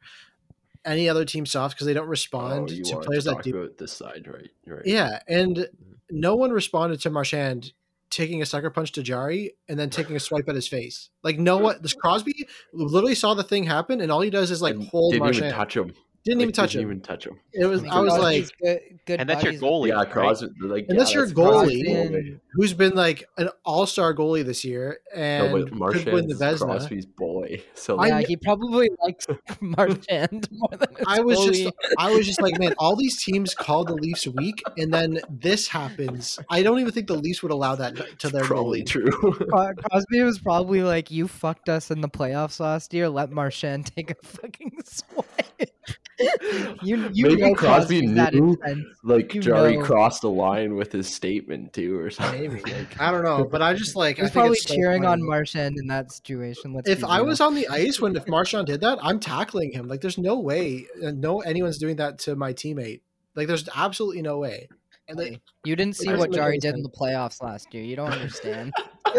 [0.85, 3.43] any other team soft because they don't respond oh, you to players to that talk
[3.43, 3.57] do.
[3.57, 4.49] about this side, right?
[4.65, 4.85] Right.
[4.85, 5.93] Yeah, and mm-hmm.
[6.09, 7.73] no one responded to Marchand
[8.09, 11.09] taking a sucker punch to Jarry and then taking a swipe at his face.
[11.23, 14.61] Like no one, this Crosby literally saw the thing happen, and all he does is
[14.61, 15.45] like And hold didn't Marchand.
[15.45, 15.93] even touch him.
[16.29, 16.89] Didn't even Like, touch didn't him.
[16.91, 17.39] Even touch him.
[17.53, 17.83] It was.
[17.83, 19.87] I was like, good, good And that's your goalie.
[19.89, 20.09] Yeah, right?
[20.11, 20.49] Crosby.
[20.61, 22.05] Like, And yeah, that's your Crosby goalie.
[22.15, 26.35] and- who's been like an all-star goalie this year and No, but could win the
[26.35, 26.65] Marchand's Vezina.
[26.65, 27.61] Crosby's boy.
[27.75, 29.25] So I Yeah, he probably likes
[29.61, 31.53] Marchand more than his I was goalie.
[31.63, 35.19] just I was just like, man, all these teams call the Leafs weak, and then
[35.29, 36.39] this happens.
[36.49, 38.87] I don't even think the Leafs would allow that to their probably goalie.
[38.87, 39.11] true.
[39.33, 43.09] Cro- Crosby was probably like, "You fucked us in the playoffs last year.
[43.09, 45.69] Let Marchand take a fucking swipe."
[46.83, 48.57] you, you Maybe know Crosby Crosby's knew,
[49.03, 49.83] like You Jarry know.
[49.85, 52.41] crossed the line with his statement too, or something.
[52.51, 52.61] Maybe
[52.99, 55.05] I don't know, but I just like He I was think probably it's so cheering
[55.05, 55.23] on funny.
[55.29, 56.73] Marchand in that situation.
[56.73, 57.27] Let's If I real.
[57.27, 59.87] was on the ice when if Marchand did that, I'm tackling him.
[59.87, 63.01] Like, there's no way, uh, no anyone's doing that to my teammate.
[63.35, 64.67] Like, there's absolutely no way.
[65.07, 67.83] And they, you didn't see what Jarry did in the playoffs last year.
[67.83, 68.73] You don't understand.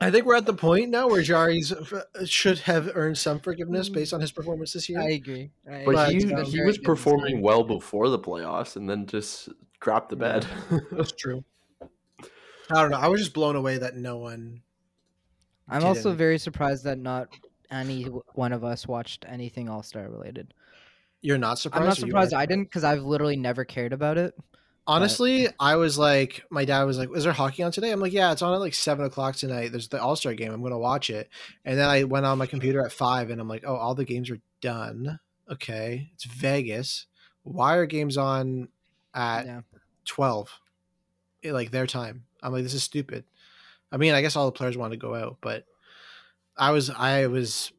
[0.00, 3.88] I think we're at the point now where Jarry's uh, should have earned some forgiveness
[3.88, 5.00] based on his performance this year.
[5.00, 5.50] I agree.
[5.68, 6.20] I But agree.
[6.24, 7.42] he, He's he was performing year.
[7.42, 9.48] well before the playoffs, and then just
[9.80, 10.46] crapped the bed.
[10.92, 11.44] That's true.
[12.70, 12.98] I don't know.
[12.98, 14.62] I was just blown away that no one.
[15.68, 16.18] I'm also didn't.
[16.18, 17.28] very surprised that not
[17.70, 20.54] any one of us watched anything All Star related.
[21.20, 21.82] You're not surprised.
[21.82, 22.34] I'm not surprised?
[22.34, 24.34] I didn't because I've literally never cared about it.
[24.88, 28.12] Honestly, I was like, my dad was like, "Is there hockey on today?" I'm like,
[28.12, 29.70] "Yeah, it's on at like seven o'clock tonight.
[29.70, 30.52] There's the All Star game.
[30.52, 31.28] I'm gonna watch it."
[31.64, 34.04] And then I went on my computer at five, and I'm like, "Oh, all the
[34.04, 35.20] games are done.
[35.50, 37.06] Okay, it's Vegas.
[37.42, 38.68] Why are games on
[39.14, 39.60] at Yeah.
[40.04, 40.60] 12
[41.44, 43.24] Eh, like their time i'm like this is stupid
[43.92, 45.64] i mean i guess all the players wanted to go out but
[46.56, 47.72] i was i was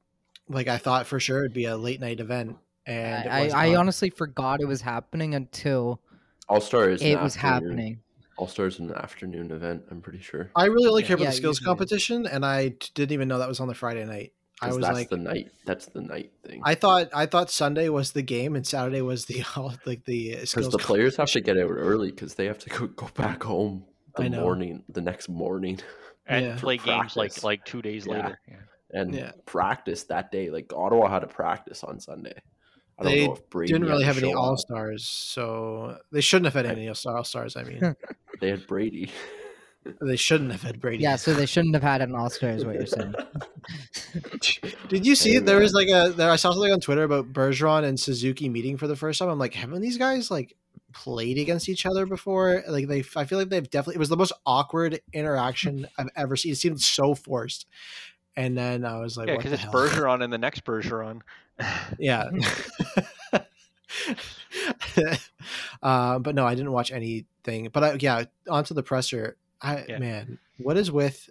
[0.47, 4.10] like i thought for sure it'd be a late night event and I, I honestly
[4.10, 6.01] forgot it was happening until
[6.50, 8.00] All Star is it was afternoon- happening.
[8.38, 9.84] All Stars is an afternoon event.
[9.91, 10.50] I'm pretty sure.
[10.56, 11.08] i really like Yeah.
[11.10, 13.74] care about Yeah, the skills competition and I didn't even know that was on the
[13.76, 14.32] friday night
[14.62, 15.52] i 'Cause was that's like the night.
[15.66, 16.62] That's the night thing.
[16.66, 19.43] i thought i thought sunday was the game and saturday was the
[19.86, 22.70] like the uh, Because the players have to get out early because they have to
[22.70, 23.86] go, go back home
[24.18, 24.41] the I know.
[24.41, 25.80] morning, the next morning,
[26.26, 26.56] and Yeah.
[26.58, 28.14] play For games like like two days Yeah.
[28.14, 28.39] later.
[28.47, 28.56] Yeah.
[28.91, 29.32] and Yeah.
[29.45, 30.50] practice that day.
[30.50, 32.34] Like Ottawa had a practice on Sunday.
[33.00, 36.54] I don't They know if Brady didn't really have any all stars so they shouldn't
[36.54, 37.95] have had any all stars i mean
[38.41, 39.12] They had Brady.
[40.02, 42.66] they shouldn't have had brady Yeah, so they shouldn't have had an All Star, is
[42.66, 43.14] what you're saying.
[44.89, 47.32] Did you see Hey, there was like a there I saw something on Twitter about
[47.34, 49.30] Bergeron and Suzuki meeting for the first time.
[49.30, 50.56] I'm like, haven't these guys like
[50.93, 52.64] played against each other before?
[52.68, 56.36] Like they I feel like they've definitely it was the most awkward interaction I've ever
[56.36, 56.52] seen.
[56.52, 57.66] It seemed so forced.
[58.36, 59.74] And then I was like, Yeah, because it's hell?
[59.74, 61.22] Bergeron and the next Bergeron.
[61.97, 62.30] Yeah.
[65.84, 67.70] uh, but no, I didn't watch anything.
[67.72, 69.38] But I, yeah, onto the presser.
[69.62, 69.99] I Yeah.
[69.99, 71.30] man, what is with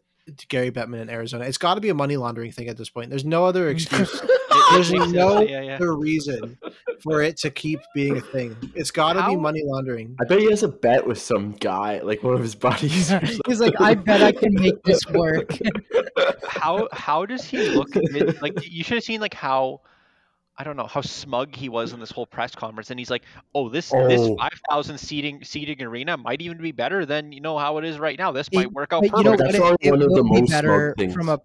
[0.48, 1.44] Gary Bettman in Arizona?
[1.44, 3.10] It's got to be a money laundering thing at this point.
[3.10, 4.20] There's no other excuse.
[4.72, 5.74] There's no yeah, yeah.
[5.76, 6.58] other reason
[7.02, 8.56] for it to keep being a thing.
[8.74, 10.14] It's got to be money laundering.
[10.20, 13.08] I bet he has a bet with some guy, like one of his buddies.
[13.46, 15.50] He's like, I bet I can make this work.
[16.46, 17.88] how how does he look
[18.42, 19.80] like you should have seen like how
[20.60, 23.22] I don't know how smug he was in this whole press conference and he's like
[23.54, 24.36] oh this this Oh.
[24.36, 28.18] 5000 seating seating arena might even be better than you know how it is right
[28.18, 29.38] now this It- might work out But you know what?
[29.38, 31.14] That's It, probably it one of the will be most smug better things.
[31.14, 31.40] from a.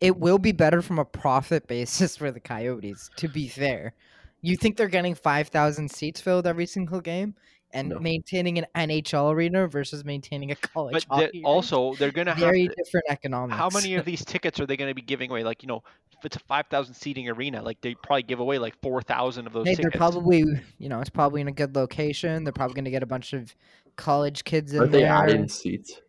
[0.00, 3.08] It will be better from a profit basis for the Coyotes.
[3.16, 3.94] To be fair,
[4.42, 7.34] you think they're getting five thousand seats filled every single game,
[7.76, 7.98] and No.
[7.98, 12.30] maintaining an NHL arena versus maintaining a college but hockey the- rink, also they're gonna
[12.32, 13.56] have very different economics.
[13.58, 15.82] how many of these tickets are they going to be giving away like you know
[16.18, 19.66] if it's a 5000 seating arena like they probably give away like 4000 of those
[19.66, 20.44] Hey, they're probably,
[20.78, 22.42] you know, it's probably in a good location.
[22.42, 23.54] They're probably going to get a bunch of
[23.96, 26.00] college kids in Aren't they adding seats?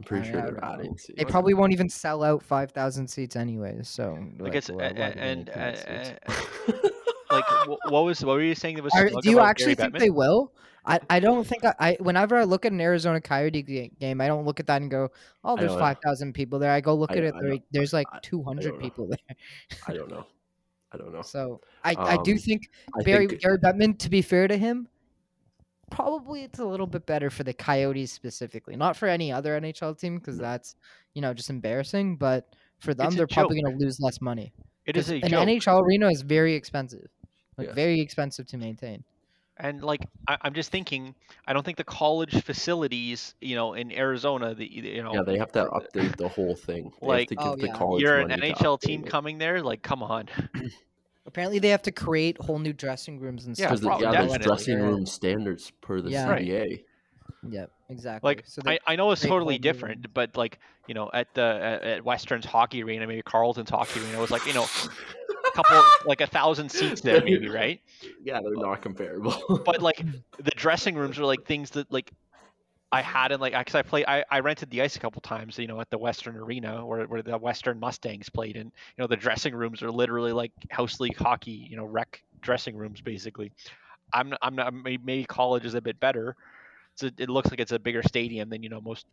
[0.00, 0.72] I'm pretty I- sure they're don't know.
[0.72, 1.16] adding seats.
[1.18, 3.88] They probably won't even sell out five thousand seats anyways.
[3.88, 6.18] So like it's why- a- why a- and
[7.36, 7.68] need too many seats?
[7.68, 9.90] like wh- what was what were you saying that was Are, do you actually Gary
[9.90, 9.98] think Bettman?
[10.00, 10.52] they will?
[10.88, 14.20] I, I don't think I, I whenever I look at an Arizona Coyote ga- game,
[14.20, 15.08] I don't look at that and go,
[15.42, 16.70] oh, there's five thousand people there.
[16.70, 19.36] I go look I- at it, there, there's like I- I two hundred people there.
[19.88, 20.24] I don't know.
[20.92, 21.22] I don't know.
[21.22, 24.56] So I, I do Um, think I Barry think Gary Bettman, to be fair to
[24.56, 24.86] him,
[25.90, 29.98] probably it's a little bit better for the Coyotes specifically, not for any other NHL
[29.98, 30.76] team because that's
[31.14, 32.16] you know just embarrassing.
[32.16, 34.52] But for them, they're probably going to lose less money.
[34.86, 35.48] it is 'Cause a an joke.
[35.48, 37.08] NHL arena is very expensive,
[37.58, 37.74] like Yes.
[37.74, 39.02] very expensive to maintain.
[39.58, 41.14] And like I, I'm just thinking,
[41.46, 45.38] I don't think the college facilities, you know, in Arizona, the you know, yeah, they
[45.38, 46.92] have to update the whole thing.
[47.00, 47.72] They Like- have to give Oh, the yeah.
[47.72, 49.08] college you're an NHL team it.
[49.10, 50.28] coming there, like come on.
[51.26, 53.80] Apparently, they have to create whole new dressing rooms and Yeah, stuff.
[53.80, 56.28] Because prob- yeah, there's dressing room standards per the Yeah.
[56.28, 56.46] Right.
[56.46, 56.84] CBA.
[57.48, 58.28] Yep, exactly.
[58.28, 60.06] Like so I, I know it's totally different, rooms.
[60.14, 64.18] but like you know, at the at, at Western's hockey arena, maybe Carleton's hockey arena
[64.18, 65.25] it was like you know, a
[65.56, 67.80] couple like a thousand seats there, maybe right?
[68.22, 69.34] Yeah, they're not comparable.
[69.64, 69.98] But like
[70.38, 72.10] the dressing rooms are like things that like
[72.92, 75.58] I had in like because I played I, I rented the ice a couple times
[75.58, 79.06] you know at the Western Arena where where the Western Mustangs played and you know
[79.06, 83.50] the dressing rooms are literally like house league hockey you know rec dressing rooms basically.
[84.12, 86.36] I'm I'm not maybe college is a bit better.
[86.94, 89.06] So it looks like it's a bigger stadium than you know most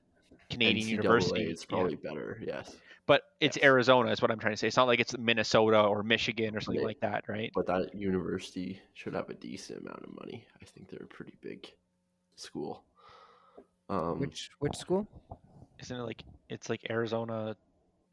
[0.49, 1.49] Canadian NCAA, universities.
[1.49, 2.39] It's probably better.
[2.45, 2.75] Yes,
[3.05, 3.65] But it's yes.
[3.65, 4.67] Arizona is what I'm trying to say.
[4.67, 7.51] It's not like it's Minnesota or Michigan or something it- like that, right?
[7.53, 10.45] but that university should have a decent amount of money.
[10.61, 11.69] I think they're a pretty big
[12.35, 12.83] school.
[13.89, 15.05] Um, which which school
[15.79, 17.55] Isn't it like it's like Arizona?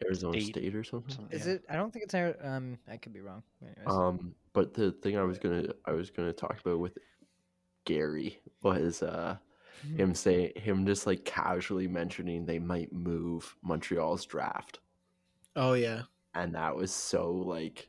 [0.03, 1.15] Arizona State State or something.
[1.15, 1.53] something, is yeah.
[1.55, 1.65] it?
[1.71, 2.15] I don't think it's.
[2.15, 3.43] Ari- Um, I could be wrong.
[3.63, 3.87] Anyways.
[3.87, 6.99] Um, but the thing I was gonna I was gonna talk about with
[7.85, 9.37] Gary was uh.
[9.97, 14.79] Him say him just like casually mentioning they might move Montreal's draft,
[15.57, 16.03] Oh yeah,
[16.35, 17.89] and that was so like.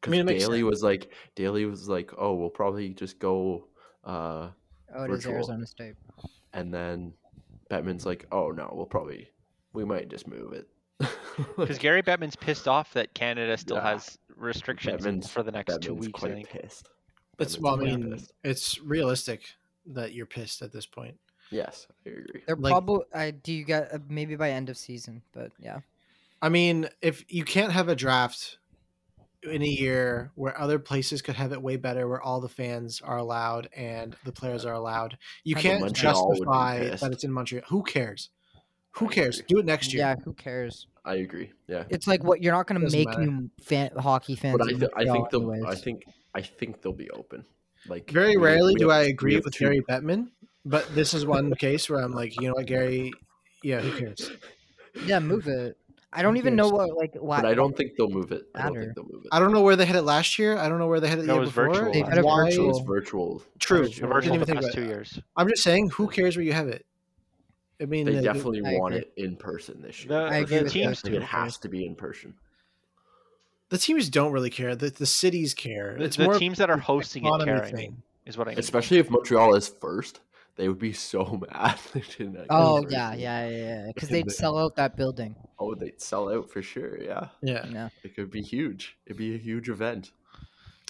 [0.00, 0.70] Because mean, Daly sense.
[0.70, 3.66] was like Daly was like, oh, we'll probably just go,
[4.04, 4.48] uh,
[4.94, 5.34] oh, it is virtual.
[5.34, 5.94] Arizona State.
[6.54, 7.12] and then
[7.70, 9.28] Bettman's like, oh no, we'll probably
[9.74, 10.68] we might just move it.
[11.56, 13.92] Because Gary Bettman's pissed off that Canada still Yeah.
[13.92, 16.24] has restrictions Bettman's- for the next two Bettman's weeks.
[16.24, 16.48] I think.
[16.50, 16.88] pissed.
[17.38, 18.32] it's well, I mean, pissed.
[18.44, 19.42] it's realistic
[19.94, 21.16] that you're pissed at this point.
[21.50, 22.42] yes, I agree.
[22.46, 23.04] They're Like- probably.
[23.14, 25.80] I do you get uh, maybe by end of season, but yeah.
[26.42, 28.58] I mean, if you can't have a draft
[29.42, 33.00] in a year where other places could have it way better, where all the fans
[33.00, 36.78] are allowed and the players are allowed, you I can't think Montreal would be justify
[36.90, 37.02] pissed.
[37.02, 37.64] that it's in Montreal.
[37.68, 38.30] Who cares?
[38.92, 39.42] Who I cares?
[39.48, 40.00] Do it next year.
[40.02, 40.86] Yeah, who cares?
[41.04, 41.52] I agree.
[41.68, 43.24] Yeah, It's like what you're not going to make matter.
[43.26, 44.58] new fan, hockey fans.
[44.58, 47.44] but I, th- I think they'll I think I think they'll be open.
[47.90, 50.28] Like Very we- rarely we do have- I agree with two- Gary Bettman,
[50.64, 53.12] but this is one case where I'm like, you know what, Gary?
[53.62, 54.30] Yeah, who cares?
[55.06, 55.76] Yeah, move it.
[56.12, 57.40] I don't even know what like why.
[57.40, 58.44] But I don't think they'll move it.
[58.54, 59.28] I don't think they'll move it.
[59.32, 60.56] I don't know where they had it last year.
[60.56, 61.66] I don't know where they had it the No, it year was before.
[61.74, 63.42] virtual They've had a Why- virtual- It's virtual.
[63.60, 63.82] True.
[63.82, 64.06] last The year.
[64.06, 64.88] I didn't virtual even the think past about two it.
[64.88, 65.18] years.
[65.36, 66.84] I'm just saying, who cares where you have it?
[67.80, 70.08] I mean, They the- definitely I want it in person this year.
[70.08, 71.12] The, I the agree with teams, that.
[71.14, 72.34] It has to be in person.
[73.70, 74.76] The teams don't really care.
[74.76, 75.96] The, the cities care.
[75.98, 77.64] the, It's the more teams that are hosting it economy care.
[77.64, 77.76] I thing.
[77.76, 78.58] mean, is what I mean.
[78.58, 80.20] Especially if Montreal is first,
[80.56, 81.78] they would be so mad.
[81.94, 83.86] they didn't get Oh yeah, yeah, yeah, yeah.
[83.94, 85.34] Because they'd sell out that building.
[85.58, 87.00] Oh, they'd sell out for sure.
[87.02, 87.66] Yeah, Yeah.
[87.72, 87.88] Yeah.
[88.02, 88.96] it could be huge.
[89.06, 90.12] It'd be a huge event.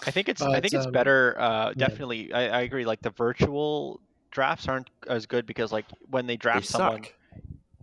[0.05, 1.39] I think it's I think it's um, better.
[1.39, 1.73] Uh, yeah.
[1.87, 2.85] definitely, I, I agree.
[2.85, 4.01] Like the virtual
[4.31, 7.13] drafts aren't as good because like when they They draft someone, suck.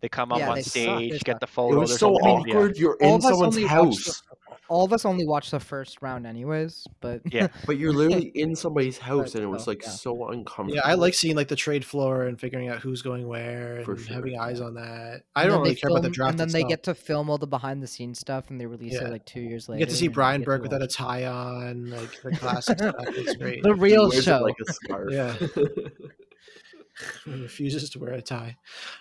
[0.03, 0.71] they come up Yeah, on they suck.
[0.73, 1.41] stage, They get suck.
[1.41, 1.79] the It photo.
[1.81, 2.55] was so no- yeah.
[2.55, 2.77] awkward.
[2.77, 4.23] You're All in someone's only watched house.
[4.69, 6.87] All of us only watched the first round, anyways.
[7.01, 7.49] But Yeah.
[7.67, 9.89] But you're literally in somebody's house, and it was like yeah.
[9.91, 10.75] so uncomfortable.
[10.77, 13.85] Yeah, I like seeing like the trade floor and figuring out who's going where and
[14.01, 14.15] sure.
[14.15, 15.23] having eyes on that.
[15.35, 16.69] I and don't really care about the draft And then they itself.
[16.71, 19.07] get to film all the behind the scenes stuff, and they release Yeah.
[19.07, 19.79] it like two years later.
[19.79, 19.87] You later.
[19.87, 22.95] get to see Brian Burke without a tie on, like the classic stuff.
[23.09, 23.63] It's great.
[23.63, 24.39] the He real wears it show.
[24.41, 25.11] like a scarf.
[25.13, 25.35] Yeah.
[27.27, 28.57] Refuses to wear a tie.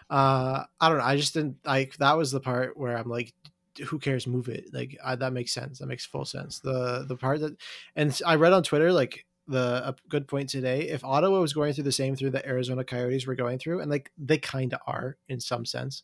[0.10, 1.04] Uh, I don't know.
[1.04, 3.34] I just didn't like that was the part where I'm like,
[3.86, 4.28] who cares?
[4.28, 4.74] Move it.
[4.74, 5.80] Like I, that makes sense.
[5.80, 6.60] That makes full sense.
[6.60, 7.56] The the part that,
[7.96, 10.90] and I read on Twitter like the a good point today.
[10.90, 13.90] If Ottawa was going through the same through the Arizona Coyotes were going through, and
[13.90, 16.04] like they kind of are in some sense,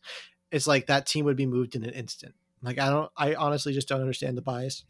[0.51, 2.35] it's like that team would be moved in an instant.
[2.61, 3.11] Like I don't.
[3.17, 4.85] I honestly just don't understand the bias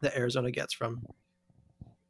[0.00, 1.06] that Arizona gets from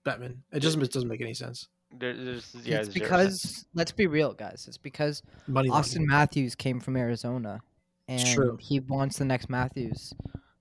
[0.04, 0.38] Bettman.
[0.52, 1.68] It just it doesn't make any sense.
[1.98, 2.78] There, there's yeah.
[2.78, 4.64] it's because let's be real, guys.
[4.66, 5.68] It's because Money.
[5.68, 7.60] Austin Matthews came from Arizona,
[8.08, 10.12] and he wants the next Matthews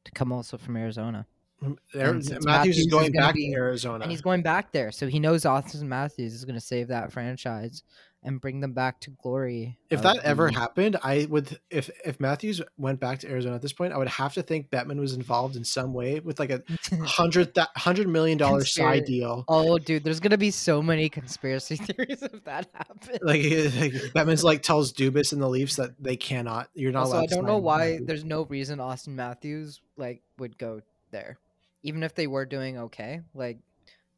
[0.04, 1.26] to come also from Arizona.
[1.64, 4.04] Mm, there, Matthews, Matthews is is going gonna back be- to Arizona.
[4.04, 7.12] And he's going back there, so he knows Austin Matthews is going to save that
[7.12, 7.84] franchise
[8.24, 9.80] and bring them back to glory.
[9.90, 11.60] if that ever happened, I would.
[11.72, 14.70] If if Matthews went back to Arizona at this point, I would have to think
[14.70, 16.62] Bettman was involved in some way with like a
[17.04, 19.44] hundred th- hundred million dollar side deal.
[19.48, 23.20] oh, dude, there's going to be so many conspiracy theories if that happens.
[23.24, 23.44] Like, like
[24.14, 26.70] Bettman's like tells Dubas and the Leafs that they cannot.
[26.76, 27.24] You're not also, allowed.
[27.24, 31.40] I don't know why there's no reason Austin Matthews like would go there,
[31.84, 33.22] even if they were doing okay.
[33.34, 33.58] Like,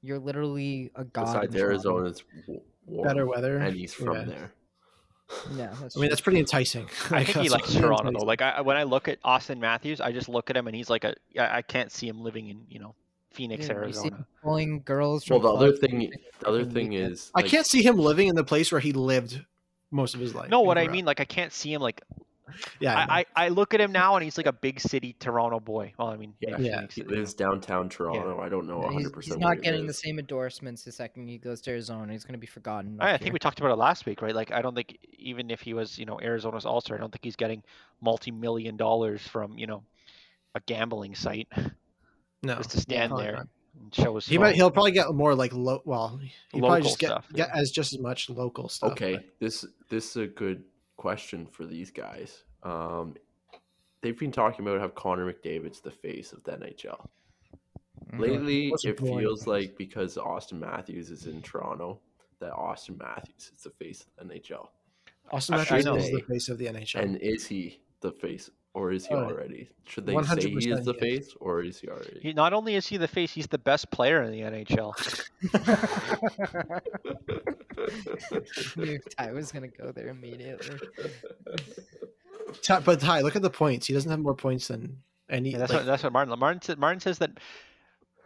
[0.01, 1.25] you're literally a god.
[1.25, 1.65] Besides in Toronto.
[1.67, 3.57] Arizona's w- warm, better weather.
[3.57, 4.23] and he's from Yeah.
[4.23, 4.51] there.
[5.55, 6.87] Yeah, that's I mean, that's pretty enticing.
[7.09, 8.25] I Like, think he that's likes pretty Toronto though.
[8.25, 10.89] Like I, when I look at Austin Matthews, I just look at him and he's
[10.89, 11.15] like a.
[11.39, 12.93] I, I can't see him living in you know
[13.31, 14.15] Phoenix, Yeah, you see Arizona.
[14.17, 15.27] him pulling girls.
[15.29, 17.13] Well, the other thing, the other thing weekend.
[17.13, 19.43] is, I can't see him living in the place where he lived
[19.89, 20.49] most of his life.
[20.49, 22.01] No, what I mean, like I can't see him like.
[22.79, 25.59] Yeah, I, I, I look at him now and he's like a big city Toronto
[25.59, 25.93] boy.
[25.97, 26.81] Well, I mean, Yeah, maybe Yeah.
[26.81, 28.39] He City, lives downtown Toronto.
[28.39, 28.99] I don't know Yeah, 100.
[28.99, 32.11] he's, percent he's not getting the same endorsements the second he goes to Arizona.
[32.11, 32.97] He's going to be forgotten.
[32.99, 34.35] I, I think we talked about it last week, right?
[34.35, 37.11] Like, I don't think even if he was, you know, Arizona's All Star, I don't
[37.11, 37.63] think he's getting
[38.01, 39.83] multi-million dollars from, you know,
[40.55, 41.47] a gambling site
[42.43, 43.47] no, just to stand probably there not.
[43.81, 44.27] and show his.
[44.27, 44.55] He might.
[44.55, 45.81] He'll probably get more like low.
[45.85, 46.19] Well,
[46.51, 48.91] he probably just get, stuff, get as just as much local stuff.
[48.91, 50.63] Okay, but- this this is a good
[50.97, 52.43] question for these guys.
[52.63, 53.15] Um,
[54.01, 57.09] they've been talking about how Connor McDavid's the face of the NHL.
[58.11, 58.19] Mhm.
[58.19, 59.19] Lately, What's the it point?
[59.21, 61.99] feels like because Austin Matthews is in Toronto,
[62.39, 64.69] that Austin Matthews is the face of the NHL.
[65.31, 67.01] Austin I- I Matthews is the face of the NHL.
[67.01, 69.69] And is he the face, or is he already?
[69.85, 70.99] Should they say he is the yes.
[70.99, 72.19] face, or is he already?
[72.21, 74.93] He, not only is he the face, he's the best player in the NHL.
[78.77, 80.77] Knew Ty was going to go there immediately.
[82.63, 83.87] Ty- but Ty, look at the points.
[83.87, 84.97] He doesn't have more points than
[85.29, 85.51] any.
[85.51, 86.79] Yeah, that's like, what that's what Martin Martin said.
[86.79, 87.39] Martin says that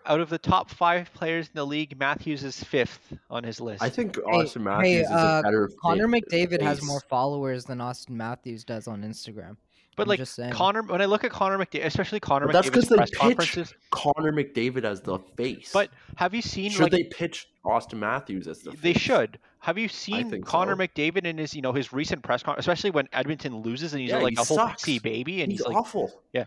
[0.06, 3.84] out of the top five players in the league, Matthews is fifth on his list.
[3.84, 5.70] I think Austin hey, Matthews is uh, a better.
[5.82, 9.58] Connor fit McDavid has more followers than Austin Matthews does on Instagram.
[9.98, 10.54] But I'm like just saying.
[10.54, 13.10] Connor, when I look at Connor McDavid, especially Connor But that's McDavid's because they press
[13.10, 13.74] pitch conferences.
[13.92, 15.72] Connor McDavid as the face.
[15.74, 19.02] But have you seen should like they pitch Austin Matthews as the they face?
[19.02, 19.40] should?
[19.60, 20.82] Have you seen Connor so.
[20.82, 24.12] McDavid in his you know his recent press conference, especially when Edmonton loses and he's
[24.12, 24.86] Yeah, like he a whole sucks.
[25.00, 26.22] baby and He's, he's, like awful.
[26.32, 26.46] Yeah.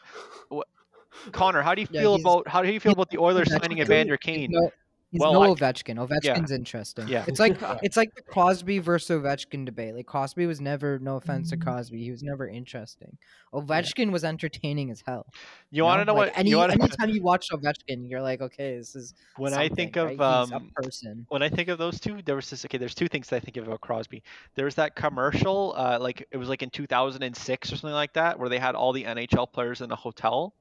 [1.33, 1.61] Connor.
[1.61, 3.83] How do you feel he's- about how do you feel about the Oilers signing Ovechkin.
[3.83, 4.49] Evander He's Kane?
[4.53, 4.71] no,
[5.11, 5.97] he's Well, no I- Ovechkin.
[5.97, 7.09] Ovechkin's interesting.
[7.09, 7.25] Yeah.
[7.27, 9.95] It's like it's like the Crosby versus Ovechkin debate.
[9.95, 13.17] Like Crosby was never, no offense to Crosby, he was never interesting.
[13.53, 15.27] Ovechkin was entertaining as hell.
[15.71, 16.39] You want to know Like, what?
[16.39, 19.97] Any you wanna, anytime you watch Ovechkin, you're like, okay, this is when I think
[19.97, 20.13] of right?
[20.13, 21.27] He's um, a person.
[21.29, 22.65] when I think of those two, there was this.
[22.65, 24.23] Okay, there's two things that I think of about Crosby.
[24.55, 28.49] There's that commercial, uh, like it was like in 2006 or something like that, where
[28.49, 30.55] they had all the NHL players in a hotel.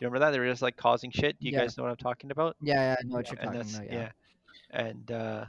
[0.00, 0.30] You remember that?
[0.32, 1.38] They were just like causing shit.
[1.38, 1.60] Do you Yeah.
[1.60, 2.56] guys know what I'm talking about?
[2.62, 3.92] Yeah, yeah, I know what you're and talking about.
[3.92, 4.10] Yeah.
[4.70, 5.44] and uh,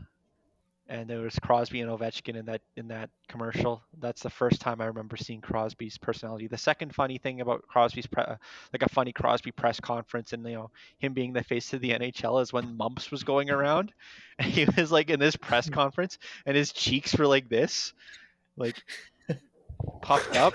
[0.89, 3.81] and there was Crosby and Ovechkin in that in that commercial.
[3.99, 6.47] That's the first time I remember seeing Crosby's personality.
[6.47, 8.35] The second funny thing about Crosby's pre- uh,
[8.73, 11.91] like a funny Crosby press conference and you know him being the face of the
[11.91, 13.93] NHL is when Mumps was going around,
[14.39, 17.93] and he was like in this press conference and his cheeks were like this,
[18.57, 18.83] like
[20.01, 20.53] puffed up,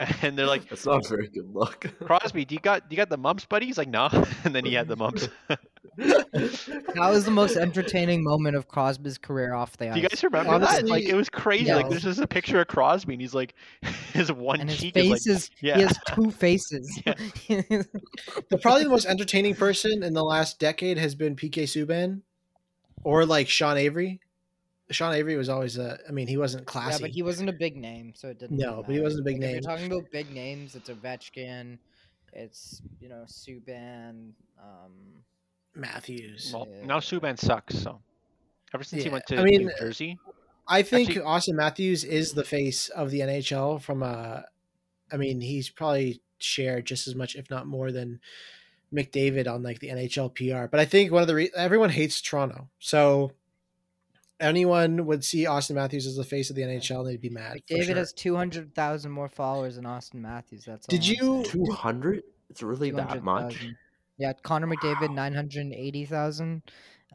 [0.22, 0.68] and they're like.
[0.68, 3.66] That's not very good luck." Crosby, do you got do you got the mumps, buddy?
[3.66, 4.08] He's like, no,
[4.44, 5.28] and then he had the mumps.
[5.96, 9.94] That was the most entertaining moment of Crosby's career off the ice.
[9.94, 10.86] Do you guys remember that?
[10.86, 11.72] Like it was crazy.
[11.72, 11.90] Like yes.
[11.90, 13.54] there's just a picture of Crosby, and he's like,
[14.12, 15.76] his one and his cheek face is is, yeah.
[15.76, 16.86] he has two faces.
[17.04, 22.22] the probably the most entertaining person in the last decade has been PK Subban,
[23.04, 24.20] or like Sean Avery.
[24.90, 25.98] Sean Avery was always a.
[26.08, 26.92] I mean, he wasn't classy.
[26.94, 28.58] yeah, but he wasn't a big name, so it didn't.
[28.58, 29.56] No, really but he wasn't a big Like, name.
[29.56, 31.78] If you're talking about big names, it's Ovechkin,
[32.32, 34.32] it's you know Subban.
[34.58, 35.22] Um,
[35.74, 36.50] Matthews.
[36.52, 36.84] Well, Yeah.
[36.86, 37.78] now Subban sucks.
[37.78, 38.00] So
[38.74, 40.18] ever since he went to I mean, New Jersey,
[40.66, 44.46] I think Actually- Austin Matthews is the face of the NHL from a
[45.12, 48.20] I mean, he's probably shared just as much, if not more, than
[48.92, 50.66] McDavid on like the NHL PR.
[50.68, 53.32] But I think one of the re- everyone hates Toronto, so
[54.40, 57.52] anyone would see Austin Matthews as the face of the NHL, they'd be mad.
[57.52, 57.96] for David sure.
[57.96, 60.64] has two hundred thousand more followers than Austin Matthews.
[60.66, 62.22] That's Did I'm you- Two hundred?
[62.48, 63.52] It's really that much.
[63.54, 63.76] 200,000.
[64.18, 66.62] Yeah, Connor McDavid nine hundred eighty thousand.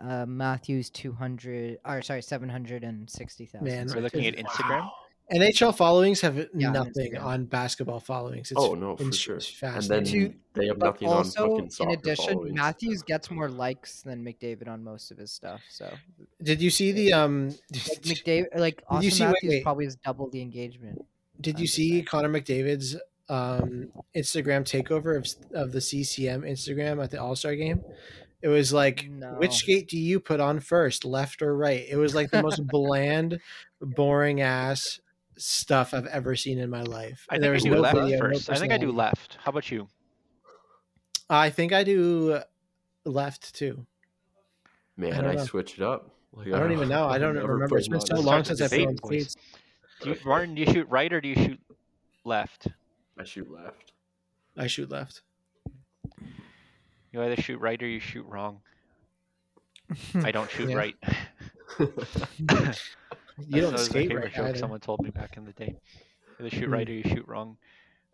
[0.02, 3.68] Uh, Matthews two hundred, or sorry, seven hundred and sixty thousand.
[3.68, 4.90] Man, we're looking at Instagram.
[5.34, 7.24] NHL followings have Yeah, nothing Instagram.
[7.24, 8.52] on basketball followings.
[8.52, 9.36] It's, Oh no, for sure.
[9.36, 9.74] And then
[10.06, 10.36] fascinating.
[10.54, 12.56] they have But nothing also, on fucking soccer in addition, followings.
[12.56, 15.62] Matthews gets more likes than McDavid on most of his stuff.
[15.70, 15.92] So
[16.44, 17.48] Did you see the um?
[17.50, 17.58] like
[18.04, 19.64] McDavid, like Did you Austin see- Matthews wait.
[19.64, 21.04] probably has double the engagement.
[21.42, 22.06] Did you see saying.
[22.06, 22.96] Connor McDavid's
[23.28, 25.28] um, Instagram takeover of,
[25.60, 27.84] of the CCM Instagram at the All Star game?
[28.42, 29.30] It was like, No.
[29.40, 31.84] which skate do you put on first, left or right?
[31.90, 33.40] It was like the most bland,
[33.82, 35.00] boring ass
[35.38, 37.26] stuff I've ever seen in my life.
[37.30, 38.36] I And think I do no left video, no.
[38.50, 39.38] I think I do left.
[39.44, 39.88] How about you?
[41.30, 42.40] I think I do
[43.06, 43.86] left too.
[44.98, 46.10] Man, don't I, switch it up.
[46.34, 47.08] Like, I don't even know.
[47.08, 47.78] I don't remember.
[47.78, 49.36] It's been so long since I've played debate, boys.
[50.02, 51.60] Do you, Martin, do you shoot right or do you shoot
[52.24, 52.68] left?
[53.18, 53.94] I shoot left.
[54.58, 55.22] I shoot left.
[57.12, 58.60] You either shoot right or you shoot wrong.
[60.16, 60.96] I don't shoot right.
[63.38, 64.58] You don't that was my skate favorite right joke either.
[64.58, 65.76] someone told me back in the day.
[66.40, 67.58] Either shoot right or you shoot wrong.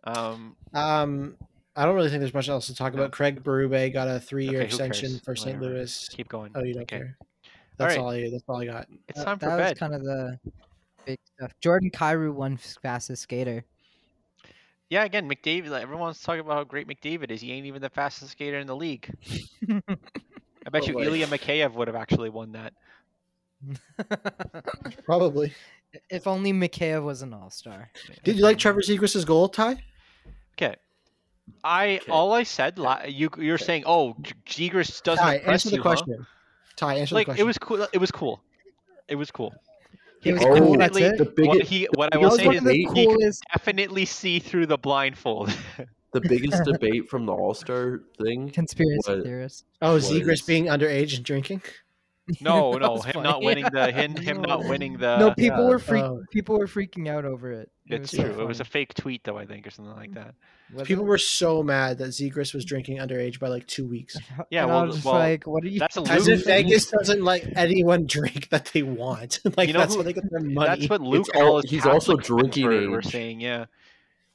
[0.04, 1.36] Um, Um,
[1.76, 3.00] I don't really think there's much else to talk No.
[3.02, 3.12] about.
[3.12, 5.20] Craig Berube got a three-year Okay, extension cares?
[5.20, 5.58] for St.
[5.58, 5.76] Whatever.
[5.76, 6.08] Louis.
[6.12, 6.52] keep going.
[6.54, 6.98] Oh, you don't Okay.
[6.98, 7.16] care.
[7.78, 7.98] That's right.
[8.02, 8.28] all I.
[8.30, 8.88] That's all I got.
[9.08, 9.70] It's That- time for that bed.
[9.70, 10.38] was kind of the
[11.06, 11.52] big stuff.
[11.60, 13.64] Jordan Kyrou won fastest skater.
[14.90, 15.68] Yeah, again, McDavid.
[15.70, 17.40] Like, everyone's talking about how great McDavid is.
[17.40, 19.10] He ain't even the fastest skater in the league.
[19.70, 21.06] I bet Oh, you wait.
[21.06, 22.74] Ilya Mikheyev would have actually won that.
[25.04, 25.52] Probably.
[26.10, 27.90] if only Mikheyev was an all star.
[28.24, 29.82] Did you like Trevor Zegras' goal, Ty?
[30.56, 30.76] Okay.
[31.64, 32.10] I Okay.
[32.12, 32.78] all I said.
[32.78, 35.88] la- You you're saying, oh, J- Zegras doesn't Ty, answer the you, huh?
[35.90, 36.26] question.
[36.76, 37.44] Ty, answer Like the question.
[37.44, 37.86] it was cool.
[37.92, 38.42] It was cool.
[39.08, 39.52] It was cool.
[40.20, 40.76] He was Oh, cool.
[40.78, 41.18] That's Definitely- it.
[41.18, 43.42] The what biggest, he what I will was say is the he could coolest.
[43.52, 45.50] definitely see through the blindfold.
[46.12, 48.48] the biggest debate from the All Star thing.
[48.50, 49.64] Conspiracy What- theorist.
[49.82, 51.62] oh, was- Zegras being underage and drinking.
[52.40, 55.18] No, no, was him not winning the him, him not winning the.
[55.18, 55.68] no, people yeah.
[55.68, 56.04] were freak.
[56.04, 56.22] Oh.
[56.30, 57.70] people were freaking out over it.
[57.88, 58.42] It It's was so true.
[58.42, 60.14] It was a fake tweet though, I think, or something like mm.
[60.14, 60.34] that.
[60.72, 61.08] Was People it?
[61.08, 64.16] were so mad that Zegras was drinking underage by like two weeks.
[64.50, 65.80] Yeah, And well, I was just well, like, what are you?
[65.80, 69.40] That's As if Vegas doesn't let anyone drink that they want.
[69.56, 70.68] like You know that's who- how they get their money.
[70.80, 73.06] That's what Luke all- all he's also Catholic friends drinking were, were age.
[73.06, 73.40] saying.
[73.40, 73.66] Yeah,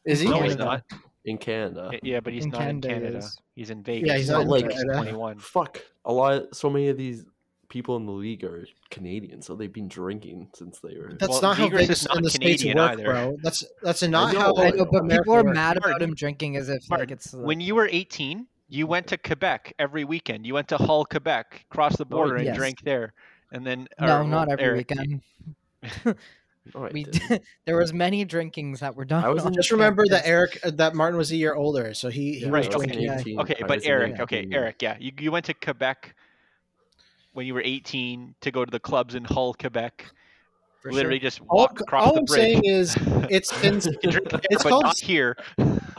[0.05, 0.29] Is he?
[0.29, 0.83] no, he's not.
[1.25, 1.91] in Canada.
[2.03, 3.17] Yeah, but he's In not in Canada, he Canada.
[3.19, 3.37] is.
[3.55, 4.11] He's in Vegas.
[4.11, 4.93] he's He's not not like Canada.
[4.93, 5.39] 21.
[5.39, 6.53] Fuck, a lot.
[6.55, 7.25] So many of these
[7.69, 11.13] people in the league are Canadian, so they've been drinking since they were.
[11.19, 13.03] That's Well, not how Zegras Vegas not and the states work, either.
[13.03, 13.37] bro.
[13.43, 14.55] That's that's not know, how.
[14.57, 15.55] I know, but people are works.
[15.55, 19.07] mad about him drinking as if Martin, like it's When you were 18, you went
[19.07, 20.45] to Quebec every weekend.
[20.45, 22.55] You went to Hull, Quebec, crossed the border, and yes.
[22.57, 23.13] drank there.
[23.51, 25.21] And then no, or, not every Eric, weekend.
[26.73, 27.43] No, We didn't.
[27.65, 29.23] there was many drinkings that were done.
[29.23, 30.27] I was on in- Just remember that.
[30.27, 32.77] Eric, uh, that Martin was a year older, so he, he Yeah, Right, was I
[32.77, 33.35] was drinking.
[33.35, 33.41] Yeah.
[33.41, 36.13] Okay, but Eric, okay, Eric, yeah, you you went to Quebec
[37.37, 40.11] when you were 18 to go to the clubs in Hull, Quebec.
[40.81, 41.23] For Literally sure.
[41.29, 42.39] just All, across all the I'm bridge.
[42.39, 42.95] saying is,
[43.29, 45.35] it's been You can drink there, it's but called not here.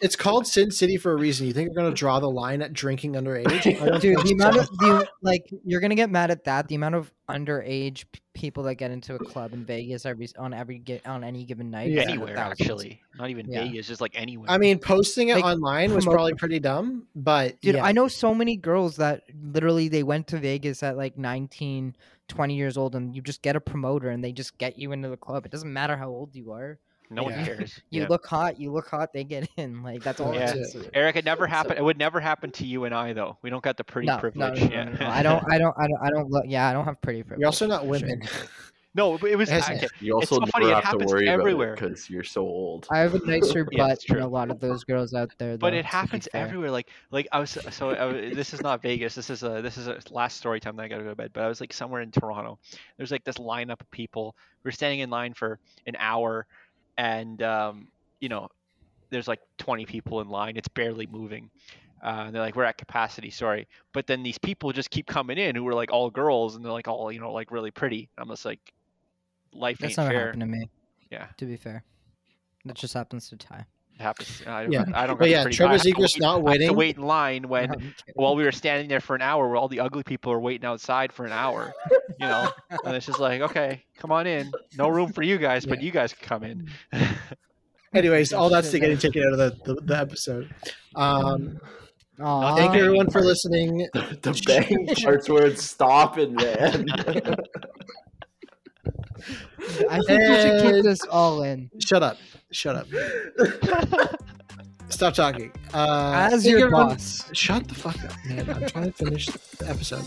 [0.00, 1.46] it's called Sin City for a reason.
[1.46, 3.62] You think you're gonna draw the line at drinking underage?
[4.00, 6.68] Dude, the amount of the like you're gonna get mad at that.
[6.68, 8.04] The amount of underage
[8.34, 11.70] people that get into a club in Vegas every on every get on any given
[11.70, 11.90] night.
[11.90, 12.02] Yeah.
[12.02, 13.00] is in the anywhere, actually.
[13.18, 13.64] Not even Yeah.
[13.64, 14.50] Vegas, just like anywhere.
[14.50, 17.84] I mean, posting it Like, online was probably pretty dumb, but Dude, yeah.
[17.84, 21.96] I know so many girls that literally they went to Vegas at like 19,
[22.28, 25.08] 20 years old, and you just get a promoter and they just get you into
[25.08, 25.46] the club.
[25.46, 26.78] It doesn't matter how old you are.
[27.08, 27.44] no one yeah.
[27.44, 27.80] cares.
[27.90, 28.08] You Yeah.
[28.08, 29.82] look hot, you look hot, they get in.
[29.84, 30.34] Like that's all.
[30.34, 30.50] Yeah.
[30.50, 30.76] it is.
[30.92, 31.78] Eric, it never happened.
[31.78, 33.38] It would never happen to you and I, though.
[33.42, 34.60] We don't got the pretty No, no, privilege.
[34.60, 34.84] no, no, yeah.
[34.84, 35.06] no, no.
[35.08, 36.44] I don't, I don't, I don't, I don't look.
[36.48, 37.40] Yeah, I don't have pretty privilege.
[37.40, 38.22] you're also not women.
[38.26, 38.48] sure.
[38.96, 39.12] women.
[39.12, 39.50] No, but it was.
[39.50, 41.74] It okay, You It's also so never funny, it have to happens worry everywhere.
[41.74, 42.86] about because you're so old.
[42.90, 45.56] I have a nicer Yeah, butt it's than a lot of those girls out there.
[45.58, 46.70] but it happens everywhere.
[46.70, 47.50] Like, like I was.
[47.70, 49.14] So I, was- this is not Vegas.
[49.14, 49.60] This is a.
[49.62, 51.30] This is a last story time that I gotta go to bed.
[51.32, 52.58] But I was like somewhere in Toronto.
[52.96, 54.34] There's like this lineup of people.
[54.64, 56.46] We're standing in line for an hour,
[56.98, 57.88] and um,
[58.20, 58.48] you know,
[59.10, 60.56] there's like 20 people in line.
[60.56, 61.50] It's barely moving.
[62.02, 63.66] Uh, and they're like, we're at capacity, sorry.
[63.92, 66.72] But then these people just keep coming in who are like all girls, and they're
[66.72, 68.08] like all you know like really pretty.
[68.18, 68.60] I'm just like,
[69.58, 70.24] life That's ain't never fair.
[70.26, 70.70] happened to me.
[71.10, 71.26] Yeah.
[71.38, 71.84] To be fair,
[72.64, 73.66] that just happens to Ty.
[73.98, 74.42] It happens.
[74.46, 74.84] I, Yeah.
[74.94, 75.18] I don't.
[75.18, 77.70] But yeah, pretty- Trevor I have to not I have to wait in line when
[77.70, 80.40] I'm while we were standing there for an hour, where all the ugly people are
[80.40, 81.72] waiting outside for an hour.
[82.20, 82.50] You know,
[82.84, 84.50] and it's just like, okay, come on in.
[84.76, 86.68] No room for you guys, but you guys can come in.
[87.94, 90.54] Anyways, all that's to Shit, getting taken out of the, the, the episode.
[90.94, 91.58] Um,
[92.20, 92.56] Aw.
[92.56, 93.86] thank you everyone for listening.
[93.94, 96.86] the bang parts where it's stopping, man.
[99.90, 101.70] I think we should keep this all in.
[101.80, 102.16] Shut up.
[102.50, 102.86] Shut up.
[104.88, 105.50] Stop talking.
[105.74, 107.28] Uh, As your you, everyone- boss.
[107.32, 108.48] Shut the fuck up, man.
[108.48, 110.04] I'm trying to finish the episode.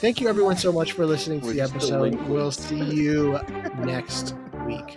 [0.00, 2.14] Thank you, everyone, so much for listening to We're the episode.
[2.26, 3.38] We'll see you
[3.78, 4.34] next
[4.66, 4.96] week.